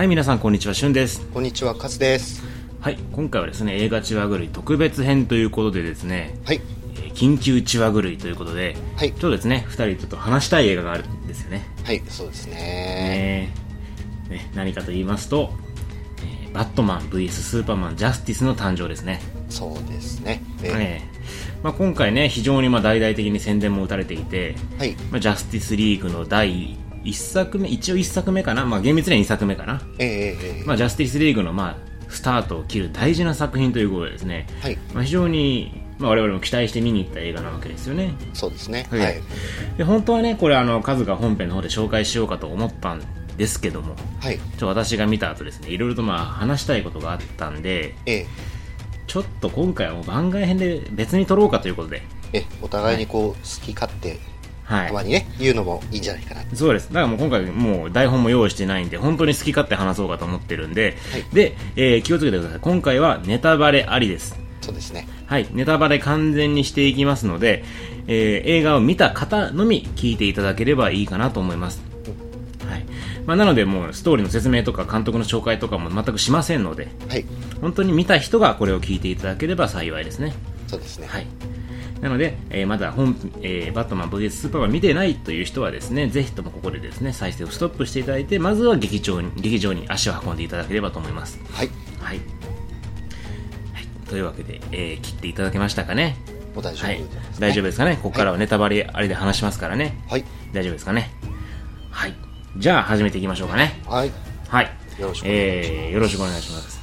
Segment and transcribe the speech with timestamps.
[0.00, 1.26] はい、皆さん、こんにちは、しゅんです。
[1.26, 2.42] こんにちは、カズです。
[2.80, 6.60] はい、今回はですね、映画チワ狂い特別編ということでですね、はい。
[6.94, 11.66] えー緊急チワ狂いということで、はいちょっとですね、二人ちょっと話したい映画があるんですよね。
[11.84, 13.52] はい、そうですね。
[14.30, 15.52] ねね何かと言いますと、
[16.24, 19.20] えーバットマン VS スーパーマンジャスティスの誕生ですね。
[19.50, 20.42] そうですね。
[20.62, 24.92] でえーまあ、今回ね、非常にまあ大々的に宣伝も打たれていて、はい。
[25.10, 29.80] まあ、ジャスティスリーグの第1作目、一応1作目かな、まあ、厳密には2作目かな。
[29.98, 31.76] えー、まあ、ジャスティスリーグの、まあ、
[32.08, 34.76] スタートを切る大事な作品ということでですね、はい。
[34.92, 38.14] まあ、非常に、まあ、我々も期待して見に行った映画なわけですよね。
[38.34, 38.86] そうですね。
[38.90, 39.78] ははいい。
[39.78, 43.02] で本当はね、これあの、カズが本編の方で紹介しようかと思ったん
[43.36, 44.38] ですけども、はい。
[44.58, 48.26] ちょ私が見た後ですね、いろいろとまあ話したいことがあったんで、え
[49.06, 54.18] ちょっと今回はもう番外編で別に撮ろうかということで、ー、え、お互いにこう、好き勝手、はい。
[54.70, 56.42] たまにね、言うのもいいんじゃないかな。
[56.54, 56.88] そうです。
[56.88, 62.60] だからもう今回もう台本も用意してないんで、本当に好き勝手話そうかと思ってるんで、はいで、えー気をつけてください。
[62.60, 64.38] 今回はネタバレありです。
[64.60, 65.08] そうですね。
[65.26, 67.64] はい、ネタバレ完全にしていきますので、
[68.06, 71.82] えー映画を見た方のみ聞いていただければいいかなと思います。
[72.68, 72.86] はい。
[73.26, 77.24] まあ、なのでもうストーリーの説明とか監督の紹介とかも全くしませんので、はい。
[77.60, 80.32] 本当に見た人がこれを聞いていただければ幸いですね。
[80.66, 81.06] そうですね。
[81.08, 81.26] はい。
[82.00, 91.38] なので、えーまだ本、えーバットマン VS スーパーマン見てないという人はですね、ぜひともここでですね、再生をストップしていただいて、まずは劇場に、劇場に足を運んでいただければと思います。
[91.52, 91.70] はい。
[92.00, 92.16] はい。
[92.16, 93.86] はい。
[94.08, 96.16] というわけで、えー切っていただけましたかね。
[96.54, 97.20] もう大丈夫はいですね。。
[97.38, 97.96] 大丈夫ですかね。
[98.02, 100.02] ここからはネタバレあれで話しますからね。
[100.08, 100.24] はい。
[100.52, 101.10] 大丈夫ですかね。
[101.90, 102.14] はい。
[102.56, 103.80] じゃあ始めていきましょうかね。
[103.86, 104.10] はい。
[104.48, 104.70] はい。
[104.98, 106.80] よろしくお願いしますえー、よろしくお願いします。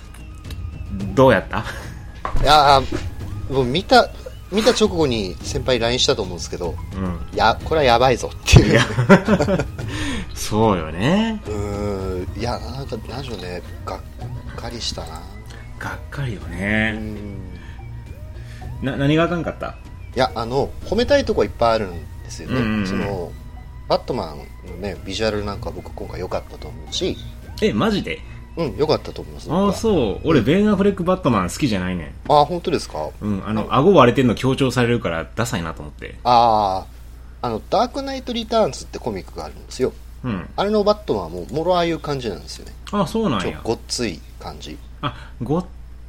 [1.16, 1.66] どうやった？
[2.42, 4.10] いやーもう見た、
[4.52, 7.20] 見た直後に先輩に LINE したと思うんですけど、うん。
[7.34, 8.80] いや、これはやばいぞっていう。
[10.36, 11.42] そうよね。
[11.45, 12.39] うーん。
[12.39, 14.02] いや、なんか、なんでしょうね、がっ
[14.55, 15.21] かりしたな。
[15.80, 16.92] がっかりようね。
[16.92, 17.54] ん。
[18.82, 19.76] な、何があかんかった？
[20.16, 22.55] いや、あの、褒めたいとこいっぱいあるんですよね。
[22.55, 23.32] うんうんうんその、
[23.89, 24.38] バットマン
[24.70, 27.17] のね、ビジュアルなんか僕今回良かったと思うし、
[27.61, 28.20] え、マジで？
[28.58, 29.52] うん、良かったと思います。
[29.52, 29.73] ああ、う。
[29.73, 30.20] そう。
[30.23, 32.32] 俺、ベン・アフレック・バットマン好きじゃないねん。
[32.32, 33.10] あ、本当ですか？
[33.22, 36.16] うん、あの、顎割れてんの強調されるから、ダサいなと思って。
[36.23, 36.86] あ
[37.42, 39.94] あ、あの、ダークナイト・リターンズってコミックがあるんですよ。
[40.23, 40.50] うん。
[40.56, 42.73] あれのバットマンはもう、もろああいう感じなんですよね。
[42.92, 43.54] あそうなんや。
[43.54, 44.76] ちょごっつい感じ。
[45.02, 45.14] あ、
[45.44, 45.66] ごっ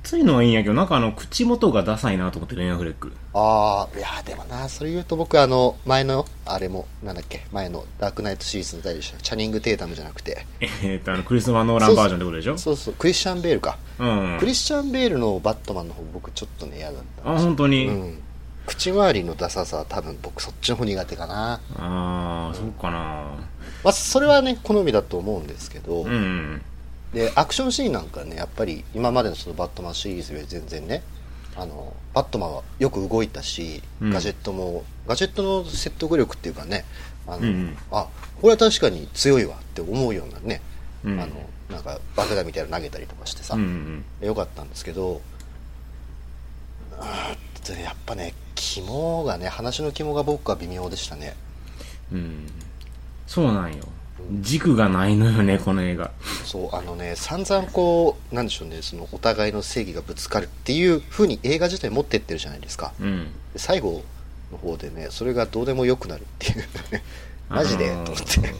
[0.08, 3.12] ついのはいいんやけど、なんかあの、口元がダサいなと思って、ベン・アフレック。
[3.34, 9.18] ああ、いや、でもな、それ言うと僕あの、前の、あれも、なんだっけ、前のダークナイトシリーズの代でした。
[9.20, 12.56] チャニング・テータムじゃなくて、えーっと、あの、クリスマー・ノーランバージョンってことでしょ？
[12.56, 13.76] そうそう、クリスチャン・ベールか。
[13.98, 14.36] うん。
[14.40, 18.22] クリスチャン・ベールのバットマンの方僕ちょっとね嫌だったあ、本当に、うん
[18.64, 22.98] 口周りのダサさは多分僕そっちの方苦手かなああ、そうかな。
[23.82, 26.60] まあそれはね好みだと思うんですけど、うん。
[27.12, 31.02] でアクションシーンなんかねやっぱり今までのそのバットマンシリーズより全然ね
[31.56, 36.84] あのバットマンはよく動いたしうんガジェットも、ガジェットの説得力っていうかね
[37.26, 38.06] あの、うんうんあ
[38.40, 40.60] これは確かに強いわって思うようなね、
[41.04, 41.32] うんあの
[41.70, 44.26] なんか爆弾みたいなの投げたりとかしてさ、うんうん。
[44.26, 45.20] よかったんですけど
[46.98, 51.34] あーでやっぱね肝がね話の肝が僕は微妙でしたね
[52.12, 52.46] うん。
[53.26, 53.84] そうなんよ。
[54.40, 56.10] 軸がないのよね、この映画。
[56.44, 63.26] そうあのね散々こうなんでしょうねそのお互いの正義がぶつかるっていう風に映画自体持ってってるじゃないですかうん。
[63.52, 64.02] で最後
[64.50, 66.64] の方でねそれがどうでもよくなるっていうね
[67.48, 68.58] マジで、あのーと思って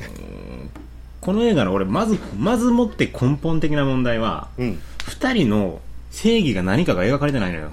[1.21, 5.81] この映画の俺、まず、まずもって根本的な問題は、うん二人の
[6.11, 7.71] 正義が何かが描かれてないのよ。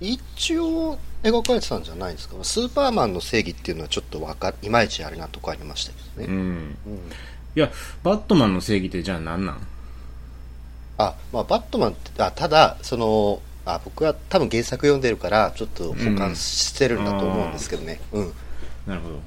[0.00, 0.98] 一応
[1.30, 2.36] 描かれてたんじゃないですか？
[2.42, 6.36] スーパーマンの正義っていうのはちょっとわかいまいちあれなとこありましたけどね、うん。
[6.38, 6.76] うん
[7.56, 7.72] いや、
[8.02, 9.66] バットマンの正義ってじゃあ何なん？
[10.98, 17.98] あ、まあ、バットマンって、あ、ただ、その、あ、僕は多分原作読んでるから、ちょっと保管してるんだと思うんですけどね。
[18.12, 18.32] うん。
[18.86, 19.20] なるほど。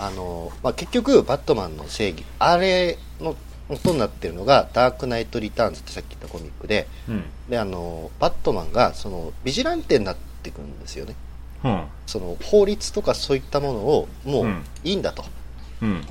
[0.00, 3.36] あの、まあ、結局、バットマンの正義、あれの
[3.68, 7.24] 元になってるのが、ダークナイトリターンズってさっき言ったコミックで、うん。
[7.48, 11.14] で、あの、バットマンが、その、ビジランテになってくるんですよね。
[11.62, 15.22] はその、法律とかそういったものを、もううん、いいんだと。
[15.22, 15.26] あ、
[15.82, 16.04] うん。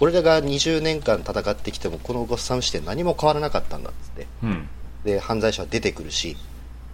[0.00, 4.26] 俺らが20年間戦ってきても、このゴッサム市で何も変わらなかったんだっつって。
[4.42, 4.68] うん。
[5.04, 6.36] で、犯罪者は出てくるし、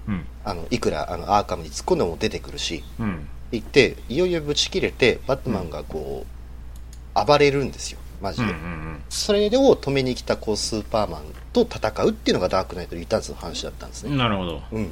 [0.09, 0.27] うん。
[0.45, 3.29] あのいくらあのアーカムに突っ込んでも出てくるしうん。
[3.53, 8.49] 言っていよいよぶち切れてバットマンがこう、暴れるんですよマジうん。
[8.49, 9.03] うで、ん。
[9.09, 11.23] それを止めに来たこうスーパーマン
[11.53, 14.63] と戦うっていうのがダークナイト・リターンズの話だったんですねなるほど。
[14.73, 14.91] うん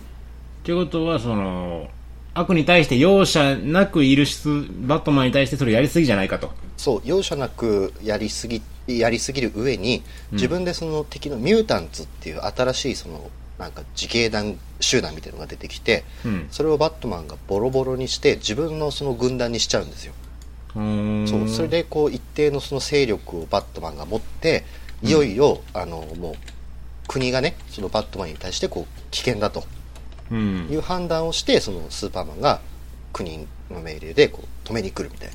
[0.68, 1.88] ってことは、その、
[2.34, 4.48] 悪に対して容赦なくいるス
[4.82, 6.50] バットマンに対してそれやりすぎじゃないかと。
[6.76, 13.28] そう容赦なくやりすぎやりすぎる上に自分でその敵のミュータンツっていう新しいその
[13.58, 16.46] なんか自警団集団みたいなのが出てきて、うん。
[16.52, 20.12] それをバットマンがボロボロにして自分のその軍団にしちゃうんですよ。
[20.74, 24.64] そうそれでこう一定のその勢力をバットマンが持って
[25.02, 26.34] いよいよ、あのもう
[27.08, 29.60] 国がねそのバットマンに対してこう危険だと。
[29.60, 29.77] うん
[30.36, 30.76] い。
[30.76, 32.60] う判断をしてそのスーパーマンが
[33.12, 35.34] 国の命令でこう止めに来るみたいな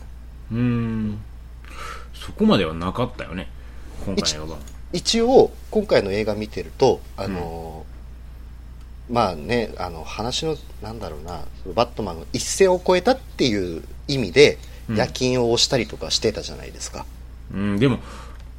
[0.51, 1.19] うーん。
[2.13, 3.49] そこまではなかったよね。
[4.05, 4.57] 今回の。
[4.93, 7.85] 一応今回の映画見てるとあの、
[9.09, 11.41] まあねあの話のなんだろうな
[11.73, 17.05] バットマンが一線を越えたっていう意味でうん夜勤を押したりとかしてたじゃないですか、
[17.53, 17.99] うん、でも、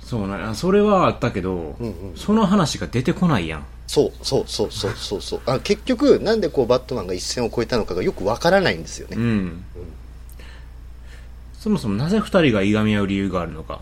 [0.05, 3.67] そうな、それはあったけど、うんうんその話が出てこないやん。
[3.87, 9.65] そうそうそうそうそうそうあ結局なんでこうバットマンが一線を越えたのかがよくわからないんですよね、うん。
[11.59, 13.81] そもそもなぜ二人がいがみ合う理由があるのか。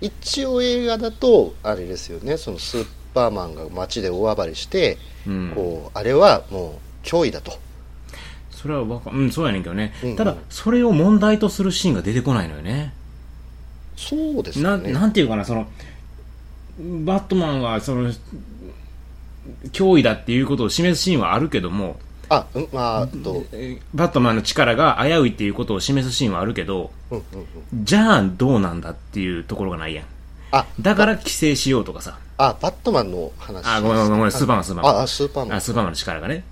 [0.00, 7.52] 一応映画だとあれですよねそのスーパーマンが街で大暴れして、うんこうあれはもう脅威だと
[8.50, 9.92] それはわか、うん、そうやねんけどね。
[10.02, 12.94] うんうんただ、それを問題とするシーンが出てこないのよね。
[13.96, 15.66] そうですねなんていうかな、その、
[17.04, 18.12] バットマンが、その、
[19.72, 21.96] 脅威だっていうことを示すシーンはあるけども、
[22.28, 30.06] あうんまああとえーバットマンの力が危ういっていうことを示すシーンはあるけど、うんうんうんじゃあどうなんだっていうところがないやん。
[30.52, 32.18] あだから規制しようとかさ。
[32.38, 34.96] あバットマンの話あ、ごめんごめんスーパーマン、スーパーマン。
[34.96, 36.44] ああスーパーマンあスーパーマンの力がね。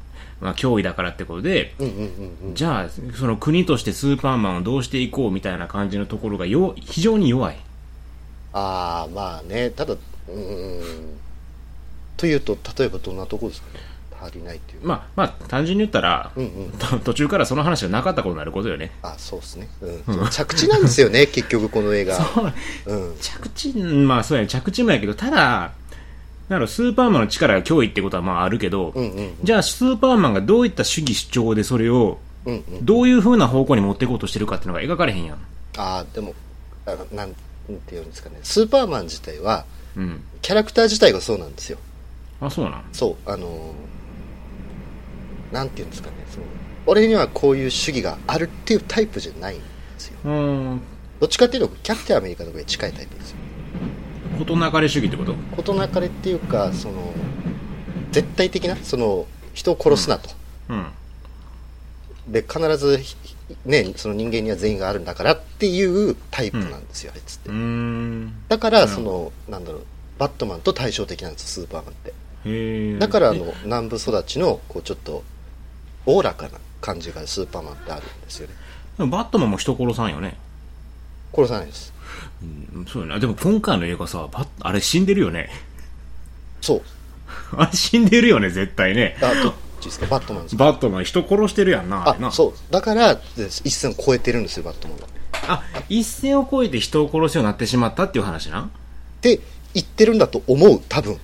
[0.42, 1.72] まあ、脅威だからってことで、
[2.54, 7.56] じゃあ、その国としてスーパーマンをどうしていこうみたいな感じのところがよ非常に弱い。
[8.52, 10.82] ああまあねただうーん。
[12.16, 13.80] というと例えばどんなところですかね？
[14.20, 14.86] 足りないっていう。
[14.86, 16.70] まあ、まあ、単純に言ったら、うんうん。
[16.72, 18.90] と途中からその話がなかったことになることよね。
[19.02, 19.68] あそうですね、
[20.06, 22.18] うん、着地なんですよね結局この映画。
[22.86, 23.16] うん。
[23.20, 25.72] 着地、まあそうやね、着地もやけど、ただ、
[26.48, 32.84] なるスーパーマンの力が脅威ってことはまああるけど、うんうんじゃあスーパーマンがどういった主義主張でそれを、うんうん。
[32.84, 35.36] どういう風な方向に持っていこうとしてるかっていうのが描かれへんやん。
[35.78, 36.34] ああでも
[36.84, 37.34] あのなん
[37.86, 38.38] ていうんですかね。
[38.42, 39.64] スーパーマン自体は
[39.96, 40.20] うん。
[40.42, 41.78] キャラクター自体がそうなんですよ。
[42.40, 42.84] あ、そうなん？
[42.92, 43.16] そう。
[43.30, 46.16] あのーなんていうんですかね。
[46.30, 46.44] その
[46.86, 49.64] 俺にはこういう主義があるっていうタイプじゃないんで
[49.98, 50.16] すよ。
[50.24, 50.80] うーん。
[51.20, 53.36] どっちかっていうとキャプテンアメリカの方が近いタイプですよ
[54.38, 55.34] 事なかれ主義ってこと？
[55.56, 57.12] 事なかれっていうかその
[58.10, 60.30] 絶対的なその人を殺すなと、
[60.68, 60.86] うん。
[62.28, 63.16] で必ずひ
[63.66, 67.50] ねその人間には善意があるんだからっていうタイプなんですよ、あいつって。
[68.48, 69.84] だからそのなんだろう
[70.18, 72.98] バットマンと対照的なんですスーパーマンって。
[72.98, 75.22] だからあの南部育ちのこうちょっと
[76.06, 78.54] おおらかな感じがスーパーマンってあるんですよね。
[78.98, 80.36] でもバットマンも人殺さんよね。
[81.34, 81.91] 殺さないです
[82.74, 83.20] うん、そうよね。
[83.20, 84.28] でも今回の映画さ、
[84.60, 85.50] あれ死んでるよね。
[86.60, 86.82] そう
[87.56, 89.16] あれ死んでるよね、絶対ね。
[89.20, 90.06] あどっちですか？
[90.06, 90.64] バットマンですか？
[90.64, 92.28] バットマン人殺してるやんな、あれな。
[92.28, 93.20] あそうだからで
[93.64, 95.06] 一線を超えてるんですよバットマンは
[95.48, 98.62] あ、一線を越えて人を殺すようになってしまったっていう話な。
[98.62, 98.68] っ
[99.20, 99.40] て
[99.74, 101.18] 言ってるんだと思う多分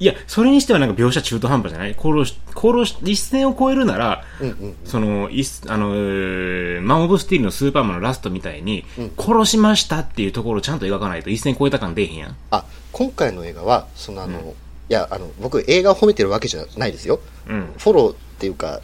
[0.00, 1.94] いや、それにしてはなんか描写中途半端じゃない？
[1.94, 8.84] 殺し、殺し、一線を越えるなら、うんうんその、いっあの、えーマン・オブ・スティールのスーパーマンのラストみたいに、
[9.18, 12.28] 殺しましたっていうところをちゃんと描かないと一線越えた感出えへんや。
[12.30, 12.36] ん。
[12.50, 14.40] あ今回の映画はそのあの、
[14.88, 17.20] いやあの僕映画を褒めてるわけじゃないですよ。
[17.46, 17.72] うん。
[17.76, 18.80] フォローっていうか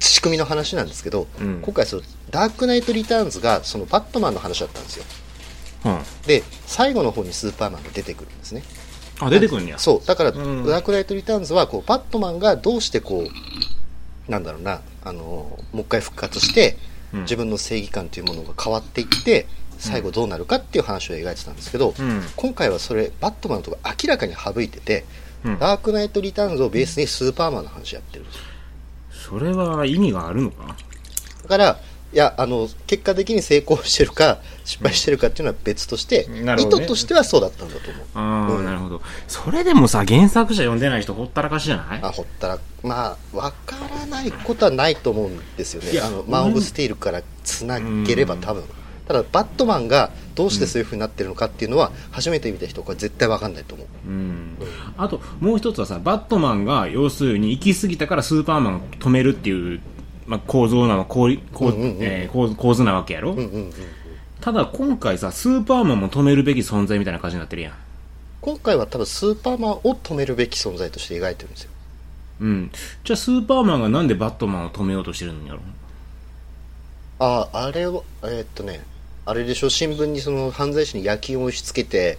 [0.00, 1.60] 仕組みの話なんですけど、うん。
[1.62, 5.04] 今回そのダークナイト・リターンズがそのバットマンの話だったんですよ。
[5.84, 5.98] うん。
[6.26, 8.62] で最後の方にスーパーマンが出てくるんですね
[9.26, 9.78] あ、出てくんねや。
[9.78, 10.06] そう。
[10.06, 10.66] だから、ん。
[10.66, 16.76] ダークナイト・リターンズはこうバットマンがどうしてこうなんだろうなあのもう一回復活して、
[17.12, 17.20] うん。
[17.22, 19.46] 自分の正義感というものが変わっていって
[19.78, 22.22] 最後どうなるかっていう話を描いてたんですけど、うん。
[22.36, 25.04] 今回はそれバットマンのとこ明らかに省いてて、
[25.44, 25.58] うん。
[25.58, 28.42] ダークナイト・リターンズをベースにスーパーマンの話やってるんですよ。
[29.10, 30.76] それは意味があるのかな？
[31.42, 31.80] だから
[32.12, 36.84] いやあの結果的に成功してるか失敗してるかっていうのは別として、なるほどね。
[36.84, 38.06] 意図としてはそうだったんだと思う。
[38.14, 38.64] ああ、うん。
[38.64, 39.02] なるほど。
[39.28, 42.00] それでもさ、原作者読んでない人ほったらかしじゃない？
[42.02, 46.00] あほったらまあ分からないことはないと思うんですよね。
[46.00, 48.64] あのマン・オブ・スティールからつなげれば多分。
[49.08, 53.86] ただバットマンがどうしてそういう風になってるのかっていうのは初めて見た人は絶対分かんないと思う。
[54.06, 54.56] うん。
[54.96, 59.80] あと、もう一つはさ、バットマンが、要するに行き過ぎたからスーパーマンを止めるっていう、
[60.26, 61.96] まあ、構造なの、構構うんうんうん。
[62.00, 63.72] えー構構図なわけやろ、うんうんうん
[64.42, 67.74] ただ今回さ、スーパーマンも止めるべき存在みたいな感じになってるやん。
[68.40, 71.70] 今回は多分スーパーマンを止めるべき存在として描いてるんですよ
[72.40, 72.72] ううん。
[73.04, 75.60] じゃあスーパーマンがなんでバットマンを止めようとしてるんやろ？
[77.20, 78.80] あああれはえーっとね
[79.26, 79.70] あれでしょ？
[79.70, 82.18] 新聞にその犯罪者に夜勤を押し付けて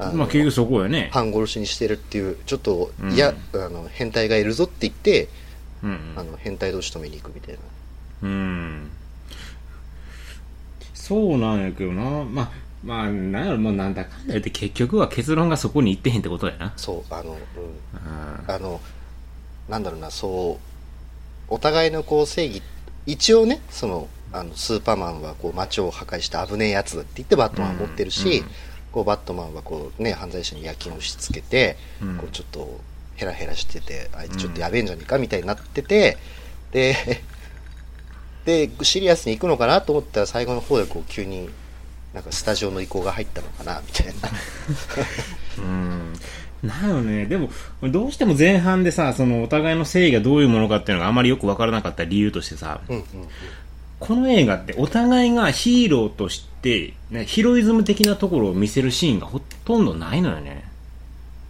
[0.00, 1.10] あのまあ結局そこよね。
[1.12, 5.28] 半殺しにしてるっていうちょっとうんいや、あの変態がいるぞって言って、
[5.84, 7.60] うんあの変態同士止めに行くみたいな
[8.24, 8.90] うん。
[11.02, 12.22] そうなんやけどな。
[12.22, 12.50] まあ、
[12.84, 16.72] まあ、なんやろ、まあなんだかんだ言って結局は結論がそこに行ってへんってことやな。
[16.76, 17.38] そうあの、うん、うん
[18.46, 18.80] あの
[19.68, 20.60] なんだろうなそ
[21.50, 22.62] うお互いのこう正義
[23.04, 28.50] 一応ねそのあのスーパーマンはこう街を破壊した危ねえやつだって言ってバットマンは持ってるし、うんうん。
[28.92, 32.16] こうバットマンはこう、ね、犯罪者に夜勤を押し付けて、うん。
[32.16, 32.80] こうちょっと
[33.16, 36.16] ヘラヘラしててあいつちょっとやべえんじゃねえかみたいになってて、
[36.70, 36.94] で
[38.44, 41.48] でシリアスに行くのかなと思ったら最後の方でこう急に
[42.12, 44.12] なんかスタジオの移行が入ったのかなみたいな
[45.58, 46.12] うん。
[46.62, 47.26] なよね。
[47.26, 47.50] でも、
[47.82, 53.04] どうしても前半でさ、そのお互いの正義がどういうものかっていうのがあまりよくわからなかった理由としてさ、うんうん
[53.98, 60.64] この映画ってお互いがヒーローとして、ね、ヒロイズム的なところを見せるシーンがほとんどないのよね。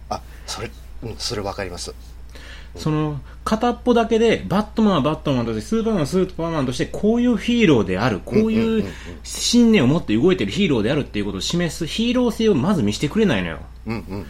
[0.09, 0.69] あそれ
[1.01, 1.95] うんそれわかります
[2.75, 8.91] その、片っぽだけで、バットマンはバットマンとして、スーパーマンはスーパーマンとして、こういうヒーローである、こういううん
[9.23, 13.59] 信念を持って動いてるヒーローであるっていうことを示すヒーロー性をまず見せてくれないのよ。
[13.85, 14.25] うんうんうんうん。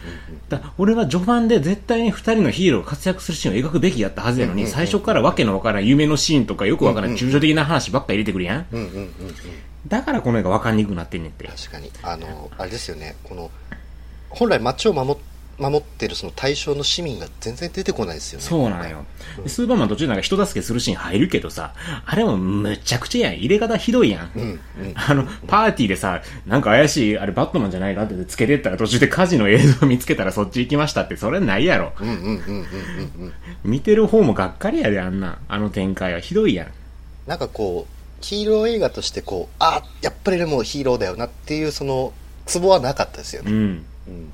[0.48, 7.20] だ俺は序盤で絶対に二人のヒーローが活躍するシーンを描くべきやったはずやのに、うんうんうん最初からわけのわからん夢のシーンとかよくわからうんんうん。
[7.20, 8.66] 抽象的な話ばっか入れてくるやん。
[8.72, 9.12] うんうんうんうん
[9.86, 11.46] だからこの映画わかんにくくなってんねんって。
[11.46, 11.90] 確かに。
[12.02, 13.16] あのあれですよね。
[13.22, 13.50] この
[14.30, 15.16] 本来街を守っ
[15.58, 19.04] 守ってるその対象の市民が全然出てこないですよねそうなんよ。
[19.42, 23.38] でスーパーマン途中なんか人助けするシーン入るけどさ、あれもむちゃくちゃやん。
[23.38, 24.30] 入れ方ひどいやん。
[24.34, 24.60] うんうん
[24.94, 31.92] あの、パーティーでさ、なんか怪しい、あれバットマンじゃないかってつけてったら途中で火事の映像見つけたらそっち行きましたって、それないやろ。
[32.00, 33.32] うんうんうんうんうんうん
[33.64, 35.38] 見てる方もがっかりやで、あんな。
[35.48, 36.68] あの展開はひどいやん。
[37.26, 42.12] なんかこうヒーロー映画としてこうあやっぱりでもヒーローだよなっていうその
[42.46, 43.58] ツボはなかったですよね、うん。
[44.08, 44.32] うん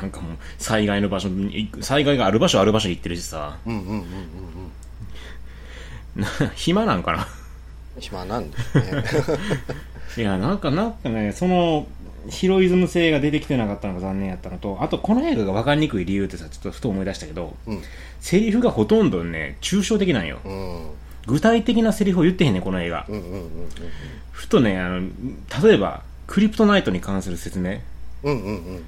[0.00, 4.04] なんかもう、災害の場所に、災害がある場所ある場所に行ってるしさ、うんうんうんうんうん
[6.22, 7.26] な暇なんかな？
[7.98, 9.04] 暇なんですね
[10.16, 11.86] いや、なんか、なんかね、その、
[12.28, 17.82] ヒロイズム性が出てきてなかったのが残念やったのと、あとこの映画が分かりにくい理由ってさ、ちょっとふと思い出したけど、うん
[18.20, 20.38] セリフがほとんどね、抽象的なんよ。
[20.44, 20.90] うん
[21.26, 23.06] 具体的なセリフを言ってへんねん、この映画。
[23.08, 23.50] うんうんうんうん
[24.32, 25.00] ふとね、あの、
[25.62, 27.78] 例えば、クリプトナイトに関する説明。
[28.22, 28.82] うんうんうんうん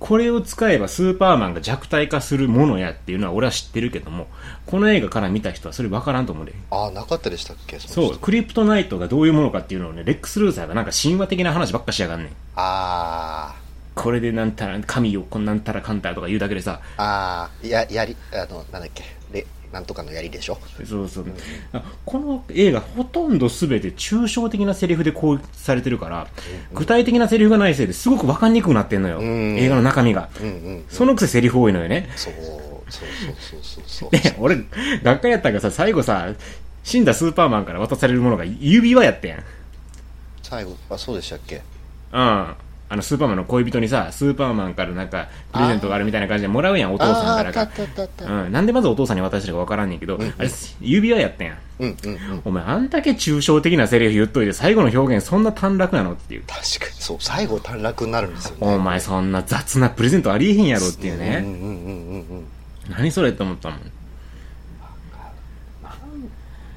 [0.00, 4.26] これを使えばスーパーマンが弱体化するものやっていうのは俺は知ってるけども、
[4.66, 6.54] この映画から見た人はそれ分からんと思うで。
[6.70, 7.76] ああなかったでしたっけ？
[7.76, 12.32] のそう、クリプトナイトがどういうものかっていうのをね、レックス・ルーサーがなんか神話的な話ばっかしやがんねん。
[12.56, 13.54] あ
[13.94, 19.04] これでなんたら、神をこんなんたらかんたらとか言うだけでさ、あああややりあのなんだっけ？
[19.30, 20.58] でなんとかのやりでしょ？
[20.84, 21.26] そうそう。
[21.72, 26.26] あこの映画ほとんど全て抽象的なセリフで構成されてるから、
[26.74, 29.20] 具体的なセリフがないせいですごく分かんにくくなってんのよ。
[29.20, 30.28] ん映画の中身が。
[30.40, 32.10] うんうんそのくせセリフ多いのよね。
[32.16, 33.08] そうそう
[33.38, 34.56] そうそうそうで、俺、
[35.04, 36.28] がっかりやったからさ、最後さ、
[36.82, 39.36] 死んだスーパーマンから渡されるものが指輪やってん。
[39.36, 39.42] うん。
[40.42, 41.62] 最後あそうでしたっけ？
[42.92, 47.70] あの、スーパーマンの恋人にさ、スーパーマンからなんか、プレゼントがあるみたいな感じでもらうやん、お父さんからが
[48.44, 48.52] うん。
[48.52, 51.58] なんでまずお父さんに渡したかわからんねんけど、あれ、指輪やったんやん。
[51.78, 56.42] うんうんうんお前、あんだけ抽象的なセリフ言っといて、最後の表現そんな短絡なのっていう。
[56.48, 56.58] 確
[56.90, 61.42] かにそう最後短絡になるんですよねお前、そんな雑なプレゼントありえへんやろっていうね。
[61.44, 62.46] うんうんうん
[62.88, 63.78] 何それって思ったもん。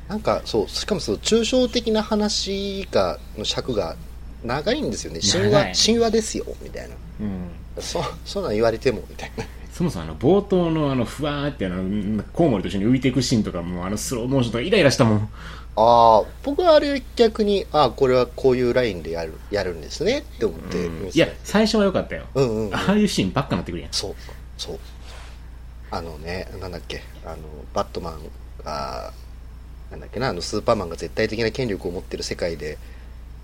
[0.07, 3.95] なんかそうしかもその抽象的な話がの尺が
[4.43, 5.19] 長いんですよね。
[5.19, 6.45] 神話神話ですよ。
[6.61, 6.95] みたいな。
[7.21, 7.49] うん。
[7.79, 9.45] そそんなん言われてもみたいな。
[9.71, 15.29] そもそもあの、冒頭のあの、ふわーってあの、コウモリと一緒に浮いていくシーンとかも、あの、スローモーションとかイライラしたもん。
[15.75, 20.19] ああ僕はあれ逆にああこれはこういうラインでやるやるんですね。
[20.19, 21.17] って思って見てた。
[21.17, 22.25] いや、最初は良かったよ。
[22.35, 22.75] うんうんうん。
[22.75, 23.91] ああいうシーンばっかなってくるやん。
[23.91, 24.15] そう。
[24.57, 24.79] そう。
[25.89, 27.01] あのねなんだっけ。
[27.25, 27.37] あの
[27.73, 28.19] バットマン
[28.63, 29.13] が
[29.89, 30.29] なんだっけな。
[30.29, 32.77] あのスーパーマンが絶対的な権力を持ってる世界で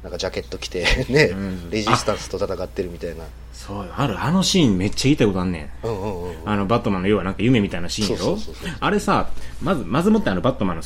[0.04, 1.70] なんかジャケット着て ね、うん。
[1.70, 3.24] レジスタンスと戦ってるみたいな。
[3.54, 3.92] そうよ。
[3.98, 5.70] ある、あのシーンめっちゃ言いたいことあんね。
[5.84, 5.88] ん。
[5.88, 6.36] うんうんうん。
[6.46, 8.38] あの、バットマンの要はなんか夢みたいなシーンやろ？
[8.80, 9.30] あれさ、
[9.62, 10.84] まず、まずもってあの、バットマンの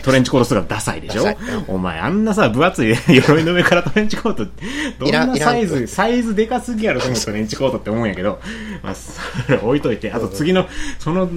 [0.00, 1.24] トレンチコート姿ダサいでしょ？
[1.24, 1.64] ダサい。
[1.68, 4.46] お前、あんなさ、分厚い 鎧の上からトレンチコート、
[4.98, 8.40] どんないサイズ、サイズでかすぎやろ、その トレンチコートって思うんやけど、
[8.82, 9.12] まあ、そ
[9.52, 10.66] れ置いといて、あと次の、
[10.98, 11.28] その、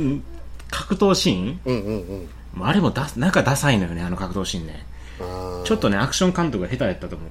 [0.72, 1.60] 格闘シーン？
[1.66, 2.66] うんうんうん。
[2.66, 4.86] あれもだ、なんかダサいのよね、あの格闘シーンね。
[5.64, 7.30] ちょっとね、アクション監督が下手やったと思う。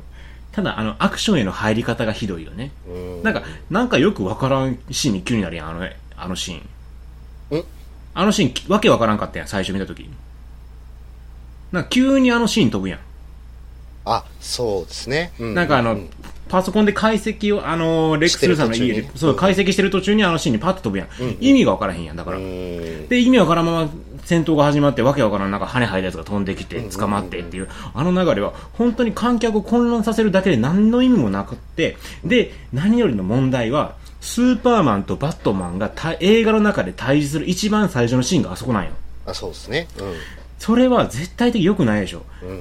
[0.53, 2.71] ただ、あの、アクションへの入り方がひどいよね。
[2.89, 6.69] うんなんか、なんかよくわからんシーンに急になるやん、あの、あのシーン。
[7.51, 7.65] うん
[8.17, 10.09] あのシーン、わけわからんかったやん、最初見たとき。
[11.73, 13.01] なんか急にあのシーン飛ぶやん。
[14.05, 15.33] あ、そうですね。
[15.41, 16.11] うなんかあの、うん
[16.47, 21.09] パソコンで解析を、あのーレックスルーさんの家でそう、解析してる途中にあのシーンにパッと飛ぶやん。
[21.21, 22.37] うん意味がわからへんやん、だから。
[22.37, 23.91] うんで、意味わからんまま
[24.25, 38.93] 戦闘が始まって、わけわからん、なんか羽生えたやつが飛んできて、捕まってっていう、あの流れは、本当に観客を混乱させるだけで何の意味もなくって、で、何よりの問題は、スーパーマンとバットマンがた映画の中で対峙する一番最初のシーンがあそこなんよ。
[39.27, 39.87] あ、そうですね。
[39.99, 40.15] うん。
[40.59, 42.23] それは絶対的に良くないでしょ。
[42.43, 42.59] うんうんう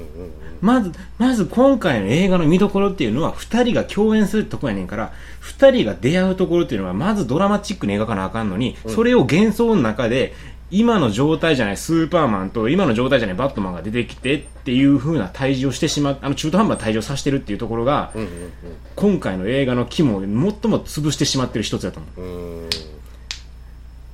[0.60, 10.34] まず、まず今回の映画の見どころっていうのは、二人が共演するとこやねんから、二人が出会うところっていうのは、まずドラマチックに描かなあかんのに、それを幻想の中で、
[10.74, 18.12] 今の状態じゃないスーパーマンと今の状態じゃないバットマンが出てきてっていう風な対峙をしてしまう、あの中途半端な対峙をさせてるっていうところが、
[18.96, 20.50] 今回の映画の肝を最も
[20.80, 22.20] 潰してしまってる一つだと思う。
[22.20, 22.70] うん。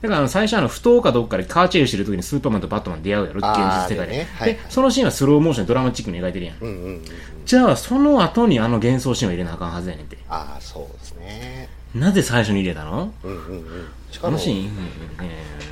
[0.02, 4.18] だから最初あの、不当かどっかでカーチェイスしてる時にスーパーマンとバットマン出会うやろ、現実世界で。
[4.18, 6.56] ねはいで、そのシーンはスローモーションでドラマチックに描いてるやん。
[6.60, 7.04] うんうんうん。
[7.46, 10.18] じゃあ、その後にあの幻想シーンを入れなあかんはずやねんて。
[10.28, 11.79] ああ、そうですね。
[11.94, 13.12] なぜ最初に入れたの？
[13.24, 13.88] うんうんうん。
[14.10, 14.70] しかもあの、シーン、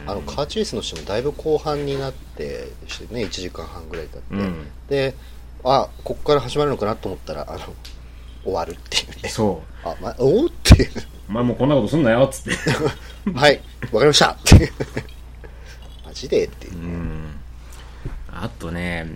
[0.06, 5.14] あのカーチェイスのシーンもだいぶ後半になってしてね1時間半ぐらい経って、うんで
[5.64, 7.58] あここから始まるのかなと思ったらあの
[8.44, 9.88] 終わるっていうねそう。
[9.88, 10.90] あ、ま、おおっていう
[11.28, 12.50] お前もうこんなことすんなよ、つって。
[13.34, 13.60] はい
[13.92, 14.72] わかりましたっていう
[16.06, 17.40] マジでっていうう、ん。
[18.32, 19.10] あとね、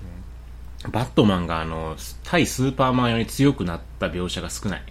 [0.90, 4.82] バットマンがあの、対スーパーマンより強くなった描写が少ない。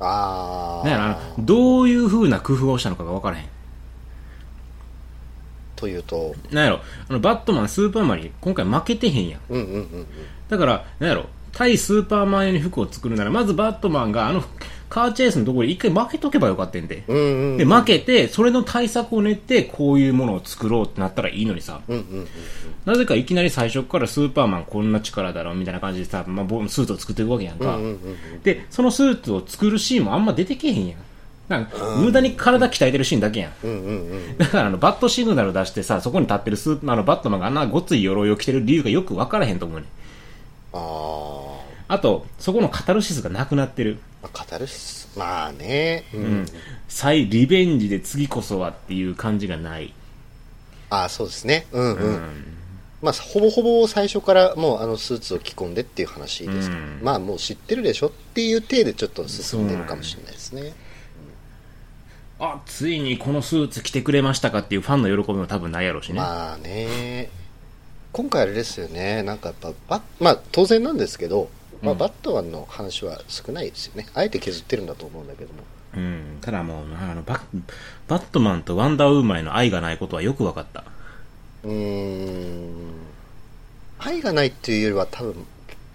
[0.00, 3.44] ああだからあの、どういう風な工夫をしたのかが分からへん。
[5.76, 9.40] というとなんやろ、あの、バットマン、スーパーマンに今回負けてへんやん。
[9.48, 10.06] うんうんうんうん
[10.48, 14.42] だから、なんやろ、対スーパーマン用に服を作るなら、まずバットマンがあの、
[14.90, 17.04] カーチェイスのところで一回負けとけばよかったんで。
[17.06, 21.80] うんうんで、負けて、それの対策を練って、こういうものを作ろうってなったらいいのにさ。
[21.88, 22.28] うんうんうん
[22.86, 27.76] なぜかいきなり最初からスーパーマンこんな力だろ、みたいな感じでさ、まあ、ボスーツを作っていくわけやんか。
[27.76, 30.98] うんうんうんで、そのスーツを作るシーンもあんま出てけへんやん。
[31.48, 33.52] なんか、無駄に体鍛えてるシーンだけやん。
[33.62, 39.86] うんうんうんだからあの、バットシグナル出してさ、そこに立ってるスーあの、バットマンがあんなごつい鎧を着てる理由がよく分からへんと思うね。
[40.72, 43.98] ああと、そこのカタルシスがなくなってる。
[44.22, 46.46] あ語るしまあねうん、うん。
[46.88, 49.92] 再リベンジで次こそはっていう感じがない。
[50.90, 52.50] ああそうですねうんうん、うん。
[53.02, 60.74] まあ、ほぼほぼ最初からもうあのスーツを着込んでっていう話ですうんまあもう知ってるでしょっていう体でちょっと進んでるかもしれないですね。
[62.40, 66.14] あ、ついにこのスーツ着てくれましたかっていうファンの喜びも多分ないやろうしね。
[66.14, 67.30] まあね、
[68.12, 71.50] 今回あれですよね、なんかやっぱまあ当然なんですけど、
[71.82, 74.06] まあ、うんバットマンの話は少ないですよね。
[74.14, 75.60] あえて削ってるんだと思うんだけども。
[75.96, 76.38] うん。
[76.40, 77.40] ただもう、あの、バ
[78.06, 80.84] バットマンとワンダーウーマンへの愛がないことはよく分かった。
[81.64, 82.92] うーん、
[83.98, 85.46] 愛がないっていうよりは多分、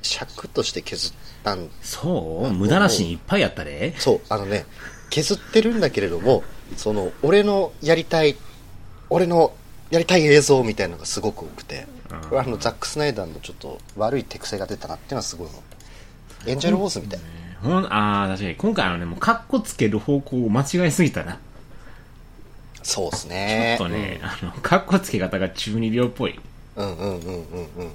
[0.01, 2.53] 尺として削ったんそう？
[2.53, 3.95] 無駄なシーンいっぱいやったで。
[3.97, 4.65] そう、あのね、
[5.09, 6.43] 削ってるんだけれども、
[6.77, 8.35] その、俺のやりたい、
[9.09, 9.53] 俺の
[9.91, 15.74] やりたい映像みたいなのがすごく多くて、あの、ザック・スナイダーのちょっと悪い手癖が出たなっていうのはすごい思った。
[16.45, 17.25] エンジェル・ウォーズみたいな。
[17.69, 18.55] ほん、ああ、確かに。
[18.55, 21.39] 今回あのね、もう、カッコつける方向を間違いすぎたな。
[22.83, 23.75] そうですちょね。
[23.75, 26.39] っとね、あの、カッコつけ方が中二病っぽい。
[26.75, 27.91] うんうんうんうんうん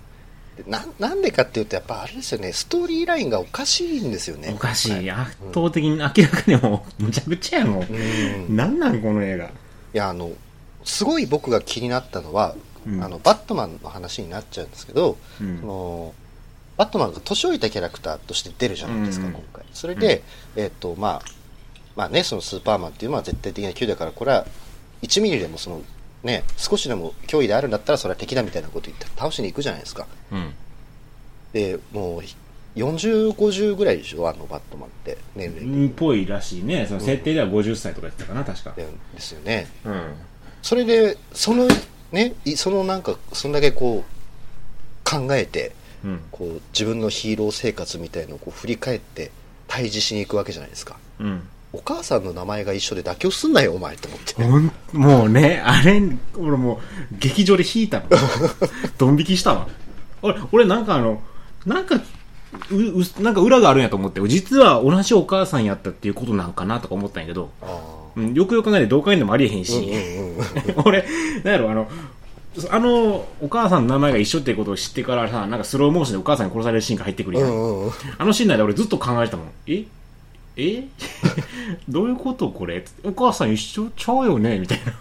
[0.67, 4.53] ななんでかっていうと、やっぱあれですよね、ストーリーラインがおかしいんですよね。
[4.55, 5.05] おかしい。
[5.05, 5.11] い。
[5.11, 6.15] 圧倒的に、明らか
[6.47, 7.85] にもう、むちゃくちゃやもん。
[7.85, 8.57] うん。
[8.57, 9.47] なんなんこの映画。
[9.47, 9.49] い
[9.95, 10.31] や、あの、
[10.85, 12.55] すごい僕が気になったのは、
[12.87, 16.15] うんあの、バットマンの話になっちゃうんですけど、うんその
[16.81, 19.65] バットマンが年老いたキャラクターとして出るじゃないですか、うん今回。
[19.71, 20.23] それで、
[20.57, 21.23] えっ、と、まあ、
[21.95, 24.47] まあね、そのスーパーマンっていうのは絶対的な級だから、これは
[25.03, 25.83] 1ミリでもその、
[26.23, 30.07] ね、少しでも脅威であるんだったら、それは敵だみたいなこと言って倒しに行くじゃないですか。
[30.33, 30.55] うん。
[31.53, 32.23] で、もう、
[32.79, 36.87] 40、50ぐらいでしょ、あのバットマンって、年齢うんぽいらしいね。
[36.87, 38.73] その設定では50歳とか言ってたかな、確か。
[38.75, 39.69] でですよね。
[39.85, 40.15] うん。
[40.63, 41.69] それで、その、
[42.11, 46.21] ね、いそのなんか、そんだけこう、考えて、うん。
[46.31, 49.31] こう、自分のヒーロー生活みたいのをこう振り返って、
[49.69, 50.97] 対峙しに行くわけじゃないですか。
[51.21, 51.49] うん。
[51.73, 54.21] お母さんの名前が一緒で妥協すんなよ、お前って思っ
[54.91, 54.97] て。
[54.97, 56.03] もうね、あれ、
[56.37, 56.81] 俺も
[57.13, 58.09] う、劇場で引いたもん。
[58.99, 59.69] ドン引きしたわ。
[60.23, 61.23] 俺、俺なんかあの、
[61.65, 61.97] なんか、
[62.71, 69.65] う、う、なんか裏があるんやと思って、実は同じお母さんやったっていうことなんかなとか思ったんやけど、あうん、よくよく考えて同感でもありえへんあ。
[69.65, 70.45] し、うんうんうん。
[70.85, 71.05] 俺、
[71.45, 71.89] なんやろ、あの、
[72.71, 77.49] あの、お母さんの名前が一緒っていうことを知ってからさ、なんかスローモーションでお母さんに殺されるシーンが入ってくるやん。
[77.49, 77.93] うんうんうん。
[78.19, 79.47] あのシーン内で俺ずっと考えてたもん。
[79.69, 79.85] え？
[80.57, 80.85] え？
[81.89, 82.85] どういうことこれ？
[83.05, 84.59] お母さん一緒ちゃうよね？
[84.59, 84.93] みたいな。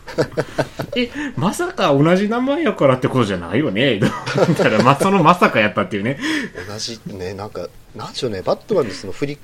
[0.95, 3.99] え、まさか同じ名前やからってことじゃないよね？
[4.47, 6.19] みたいな、ま、そのまさかやったっていうね。
[6.67, 9.37] 同じねなんかなんでしょうねバットマンのその振り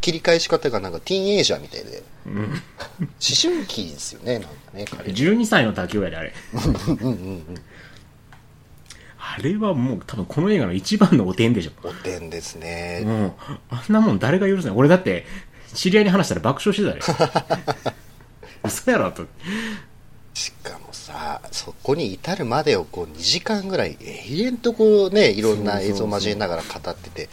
[0.00, 2.34] 切り返し方がなんかティーンエイジャーみたいでうん。
[2.34, 2.50] 思
[3.40, 6.32] 春期ですよねなんかね彼12歳の妥協やで、あれ。
[6.88, 7.54] うんうんうん
[9.20, 11.72] あれはもう多分この映画の一番のお点でしょ。
[11.86, 13.32] おてんですね、もう、
[13.68, 15.26] あんなもん誰が許すない俺だって、
[15.74, 17.78] 知り合いに話したら爆笑してたで。
[18.64, 19.26] 嘘やろと。
[20.32, 27.28] しかもさそこに至るまでをこう2時間ぐらい永遠とこうねいろんな映像を交えながら語ってて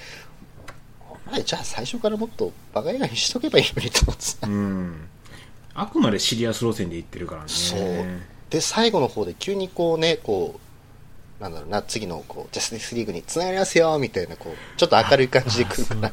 [1.28, 5.08] お前じゃあ最初からもっとバカ映画にしとけばいいのにと思ってさうん。
[5.74, 7.48] あくまでシリアス路線で言ってるからね。
[7.50, 7.80] そう
[8.50, 10.60] で最後の方で急にこうねこ
[11.40, 16.12] うなんだろうな次のこうジャスティスリーグにつながりますよみたいなこうちょっと明るい感じで来るから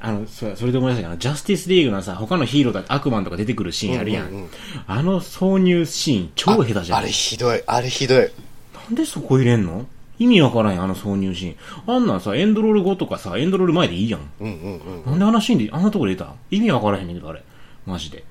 [0.00, 4.26] あの、そそれで思い出したけど、ジャスティスリーグのさ、他のヒーローだ悪魔とか出てくるシーンあるやん。
[4.26, 4.50] うんうんうん
[4.86, 6.98] あの挿入シーン超下手じゃん。
[6.98, 8.30] ああれひどいあれひどい
[8.74, 9.86] なんでそこ入れんの？
[10.18, 11.56] 意味わからんやん、あの挿入シーン。
[11.94, 14.30] あんなんさ、エンドロール後とかさ、エンドロール前でいいやん。
[14.40, 17.42] うんうんうんなんであのシーンであんなとこ入れた意味わからへんねんけど、あれ。
[17.84, 18.24] マジで。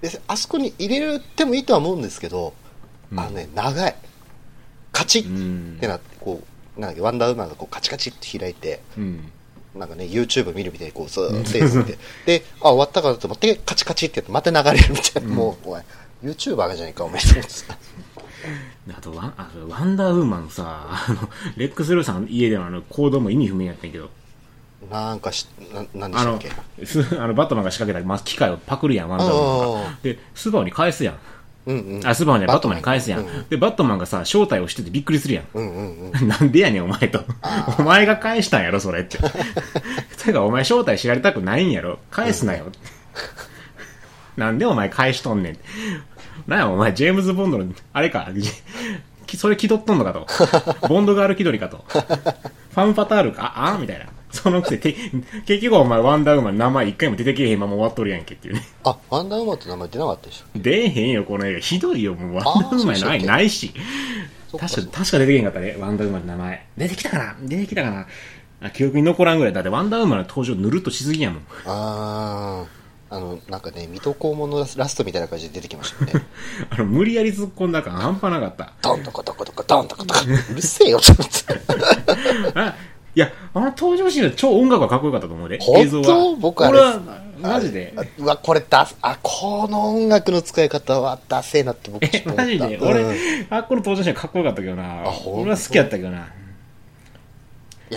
[0.00, 2.54] であそこに入れてもいいとは思うんですけど、
[3.14, 3.94] あのね長い
[4.90, 5.86] カチうッんって。
[5.86, 6.42] なってこ
[6.76, 9.32] うなんだっけワンダーウーマンがこうカチカチって開いてうん。
[9.74, 15.82] なんかね YouTube 見るみたいにこうずーっとて であ終わったかなと思ってカチカチってやってまた流れるみたいな、もうおい
[16.22, 17.78] YouTuber じゃないかお前と思ってさ
[18.90, 24.10] あとワン、あ、ワンダーウーマンさ、あの、レックス・ルーさんの家でのあの行動も意味不明やったんやけど、
[24.90, 29.98] なんかしななんであのしたっけ、すあの バットマンが仕掛けた、まあ、機械をパクるやん、ワンダーウーマンが。
[30.02, 31.18] で、スーパーに返すやん。
[31.64, 33.20] うんうんあ、スーパーにバットマンに返すやん。
[33.20, 35.44] うんで、バットマンがさ、正体を知っててびっくりするやん。
[35.54, 37.24] うんうんうんなんでやねん、お前と。
[37.78, 39.18] お前が返したんやろ、それって。
[40.24, 41.98] てか、お前正体知られたくないんやろ。
[42.10, 42.66] 返すなよ。
[44.36, 45.58] なんでお前返しとんねん。
[46.46, 48.50] なんや、お前、ジェームズ・ボンドの、あれか、じ
[49.36, 50.26] それ気取っとんのかと。
[50.88, 51.84] ボンドガール気取りかと。
[51.88, 54.06] ファンファタールか、あ、あみたいな。
[54.30, 54.94] そのくせ、て
[55.46, 58.62] 結局お前、ワンダーウーマン名前一回も出てけえへんまま終わっとるやんけっていうね。
[58.84, 60.58] あワンダーウーマンって名前出なかったでしょ？
[60.58, 61.60] 出えへんよ、この映画。
[61.60, 62.34] ひどいよ、もう。
[62.36, 63.72] ワンダーウーマンない、ないし。
[64.58, 65.76] 確か、確か出てけへんかったね。
[65.78, 66.66] ワンダーウーマンの名前。
[66.78, 67.36] 出てきたかな？
[67.42, 68.06] 出てきたかな？
[68.64, 69.52] あ記憶に残らんぐらい。
[69.52, 71.42] だってワンダーウーマンの登場ぬるっとしすぎやもん。
[71.66, 72.64] ああ
[73.12, 76.26] あのなんかね水戸黄門のラストみたいな感じで出てきましたよね
[76.70, 78.72] あの、無理やり突っ込んだ感半端なかった。
[78.80, 82.74] ドンとコトコトコドンとコトコトうるせえよと思ってあ、
[83.14, 85.58] いや、あの登場シーンは超音楽がかっこよかったと思うで。
[85.76, 86.36] 映像は。
[86.40, 87.00] 僕は、
[87.38, 88.02] マジであ。
[88.18, 92.76] うわこれだあこの音楽の使い方はダセえなって僕ちょっと思ったマジで？
[92.76, 93.04] うん俺、
[93.50, 95.04] あ、この登場シーンかっこよかったけどな。
[95.26, 96.28] 俺は好きやったけどな。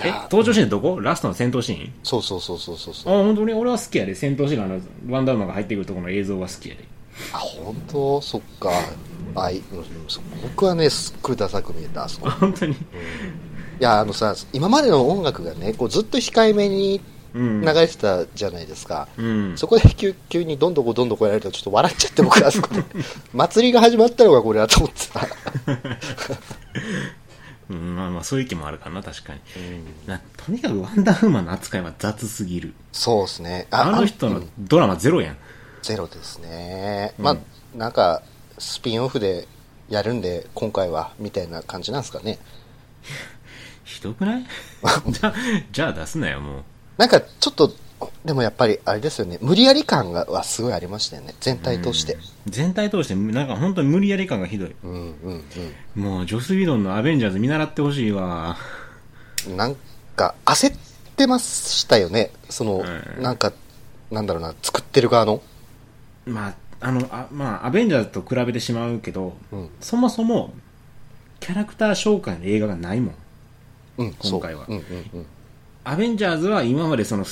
[0.03, 0.99] え、登場シーンどこ？
[0.99, 1.93] ラストの戦闘シーン？
[2.03, 3.53] そうそうそうそうそうあ、そう本当に？
[3.53, 4.15] 俺は好きやで。
[4.15, 6.86] 戦闘シーンのあの、ワンダーマンが入ってくるところの映像が好きやで。
[7.34, 8.21] あ本当？
[8.21, 8.69] そっか
[9.36, 9.62] あい
[10.43, 12.73] 僕はねすっごいダサく見えたあそこあ、 本当に。
[12.73, 12.77] い
[13.79, 17.01] やあのさ今までの音楽がねこうずっと控えめに
[17.34, 17.62] うん。
[17.62, 19.53] 流れてたじゃないですか、うん。
[19.58, 22.81] そこで 急急にどんどこどんどこやられるとちょっと笑っちゃって僕あそこで
[23.34, 25.27] 祭りが始まったのがこれだと思ってさ、
[27.69, 29.39] うん、まあまあ、そういう意見もあるかな、確かに。
[30.06, 32.73] なとにかくワンダーウーマンの扱いは雑すぎる。
[32.91, 35.38] そうですねあの人のドラマゼロやん。
[35.82, 37.38] ゼロですね、うんまあ
[37.75, 38.21] なんか
[38.58, 39.47] スピンオフで
[39.89, 42.39] やるんで今回はみたいな感じなんですかね
[43.84, 44.45] ひどくない？
[45.12, 45.34] じゃあ、
[45.71, 46.63] じゃあ出すなよ、もう。
[46.97, 47.71] なんかちょっと
[48.23, 49.37] でもやっぱりあれですよね。
[49.41, 51.33] 無理やり感がはすごいありましたよね。
[51.39, 52.17] 全体として。
[52.47, 54.75] 全体通して、なんか本当に無理やり感がひどい。
[54.83, 54.99] うんう
[55.33, 55.43] ん
[55.95, 58.57] もう、ジョス・ウィドンのアベンジャーズ見習ってほしいわ。
[59.47, 59.75] うんなん
[60.15, 60.77] か焦っ
[61.15, 62.31] てましたよね。
[62.49, 62.83] その、
[63.17, 63.53] うんなんか
[64.11, 65.41] なんだろうな作ってる側の。
[66.25, 69.69] まあ、あの、あまあ、アベンジャーズと比べてしまうけど、うん。
[69.79, 70.53] そもそも、
[71.39, 73.15] キャラクター紹介の映画がないもん。
[73.97, 74.65] うん今回は。
[74.65, 75.25] そううんうんうん。
[75.83, 77.25] アベンジャーズは今までその、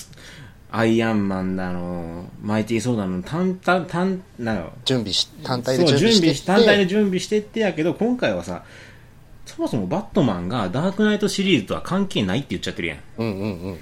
[0.75, 6.29] アイアンマンだの、マイティーソーダの単単単なの準備し単体で準備して。
[6.29, 8.63] って単体で準備してってやけど今回はさ
[9.45, 12.99] そもそもバットマンがダークナイトシリーズとは関係ないって言っちゃってるやん。
[13.19, 13.77] うんうんうんうんうん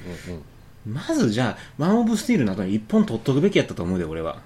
[0.93, 4.39] まずじゃあマン・オブ・スティールの後に一本取っとくべきやったと思うで俺は。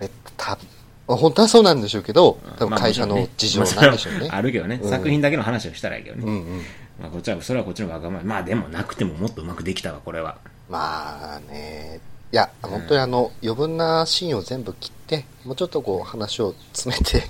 [0.00, 0.58] えた
[1.06, 4.18] 本当はそうなんでしょうけど多分まあ会社の事情まあなんでしょうね。
[4.18, 4.90] それはあるけどね、うん。
[4.90, 6.58] 作品だけの話をしたらやけどね、うんうん。
[7.00, 8.24] まあ、こっちはそれはこっちのわがまま。
[8.24, 12.00] まあでもなくてももっとうまくできたわこれはまあね。
[12.32, 17.22] いや本当にあの余分なシーンを全部切ってもうちょっとこう話を詰めて。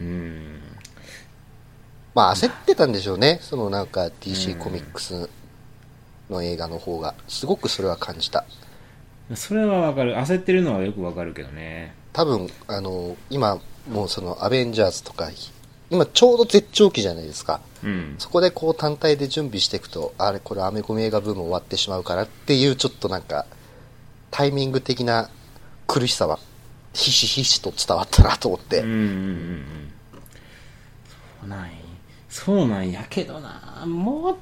[0.00, 0.60] うん。
[2.14, 3.38] まあ焦ってたんでしょうね。
[3.42, 5.28] そのなんか DC コミックス
[6.28, 7.14] の映画の方が。
[7.28, 8.44] すごくそれは感じた。
[9.34, 10.14] それはわかる。
[10.16, 11.94] 焦ってるのはよくわかるけどね。
[12.12, 15.30] 多分、あの、今、もうそのアベンジャーズとか、
[15.90, 17.60] 今ちょうど絶頂期じゃないですか。
[17.82, 23.46] うんそこでこう単体で準備していくと、あれこれアメコミ映画ブーム終わってしまうからっていうちょっとなんか、
[24.30, 25.30] タイミング的な
[25.86, 26.38] 苦しさは、
[26.92, 28.80] ひしひしと伝わったなと思って。
[28.80, 29.90] うんうんうんうん
[31.40, 31.74] そうなんや
[32.28, 34.36] そうなんやけどなもう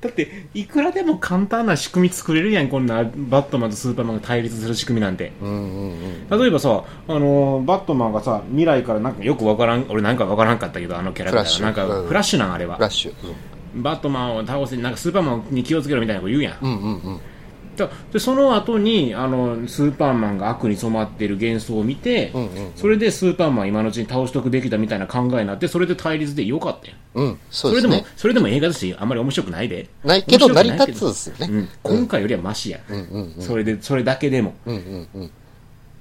[0.00, 5.32] だっていくらでも簡単な仕組み作れるやんこんなバットマンとスーパーマンが対立する仕組みなんて。
[5.42, 6.40] うんうんうん。
[6.40, 11.66] 例えばさ、あのーバットマンがさ未来からなんかよくわからん俺なんかわからんかったけどあのキャラクターが。
[11.66, 12.76] なんかフラッシュなんあれは。
[12.76, 13.14] フラッシュ。
[13.74, 16.58] バットマンを倒せなんかスーパーマンに気をつけろみたいなこと言うやん。
[16.62, 17.20] うんうんうん
[17.84, 17.90] うん。
[17.90, 28.12] だでその後にあのスーパーマンが悪に染まっている幻想を見て、うんうんうんそれでスーパーマン今のうちに倒しとくべきだみたいな考えになってそれで対立でよかったようん、そそうれでもですね。
[28.16, 33.42] それでも映画としてあんまり面白くないでないけど成り立つですよねうん、今回よりはマシや、うんうんうん。
[33.42, 35.22] それでそれだけでもうんうんうん。
[35.24, 35.30] い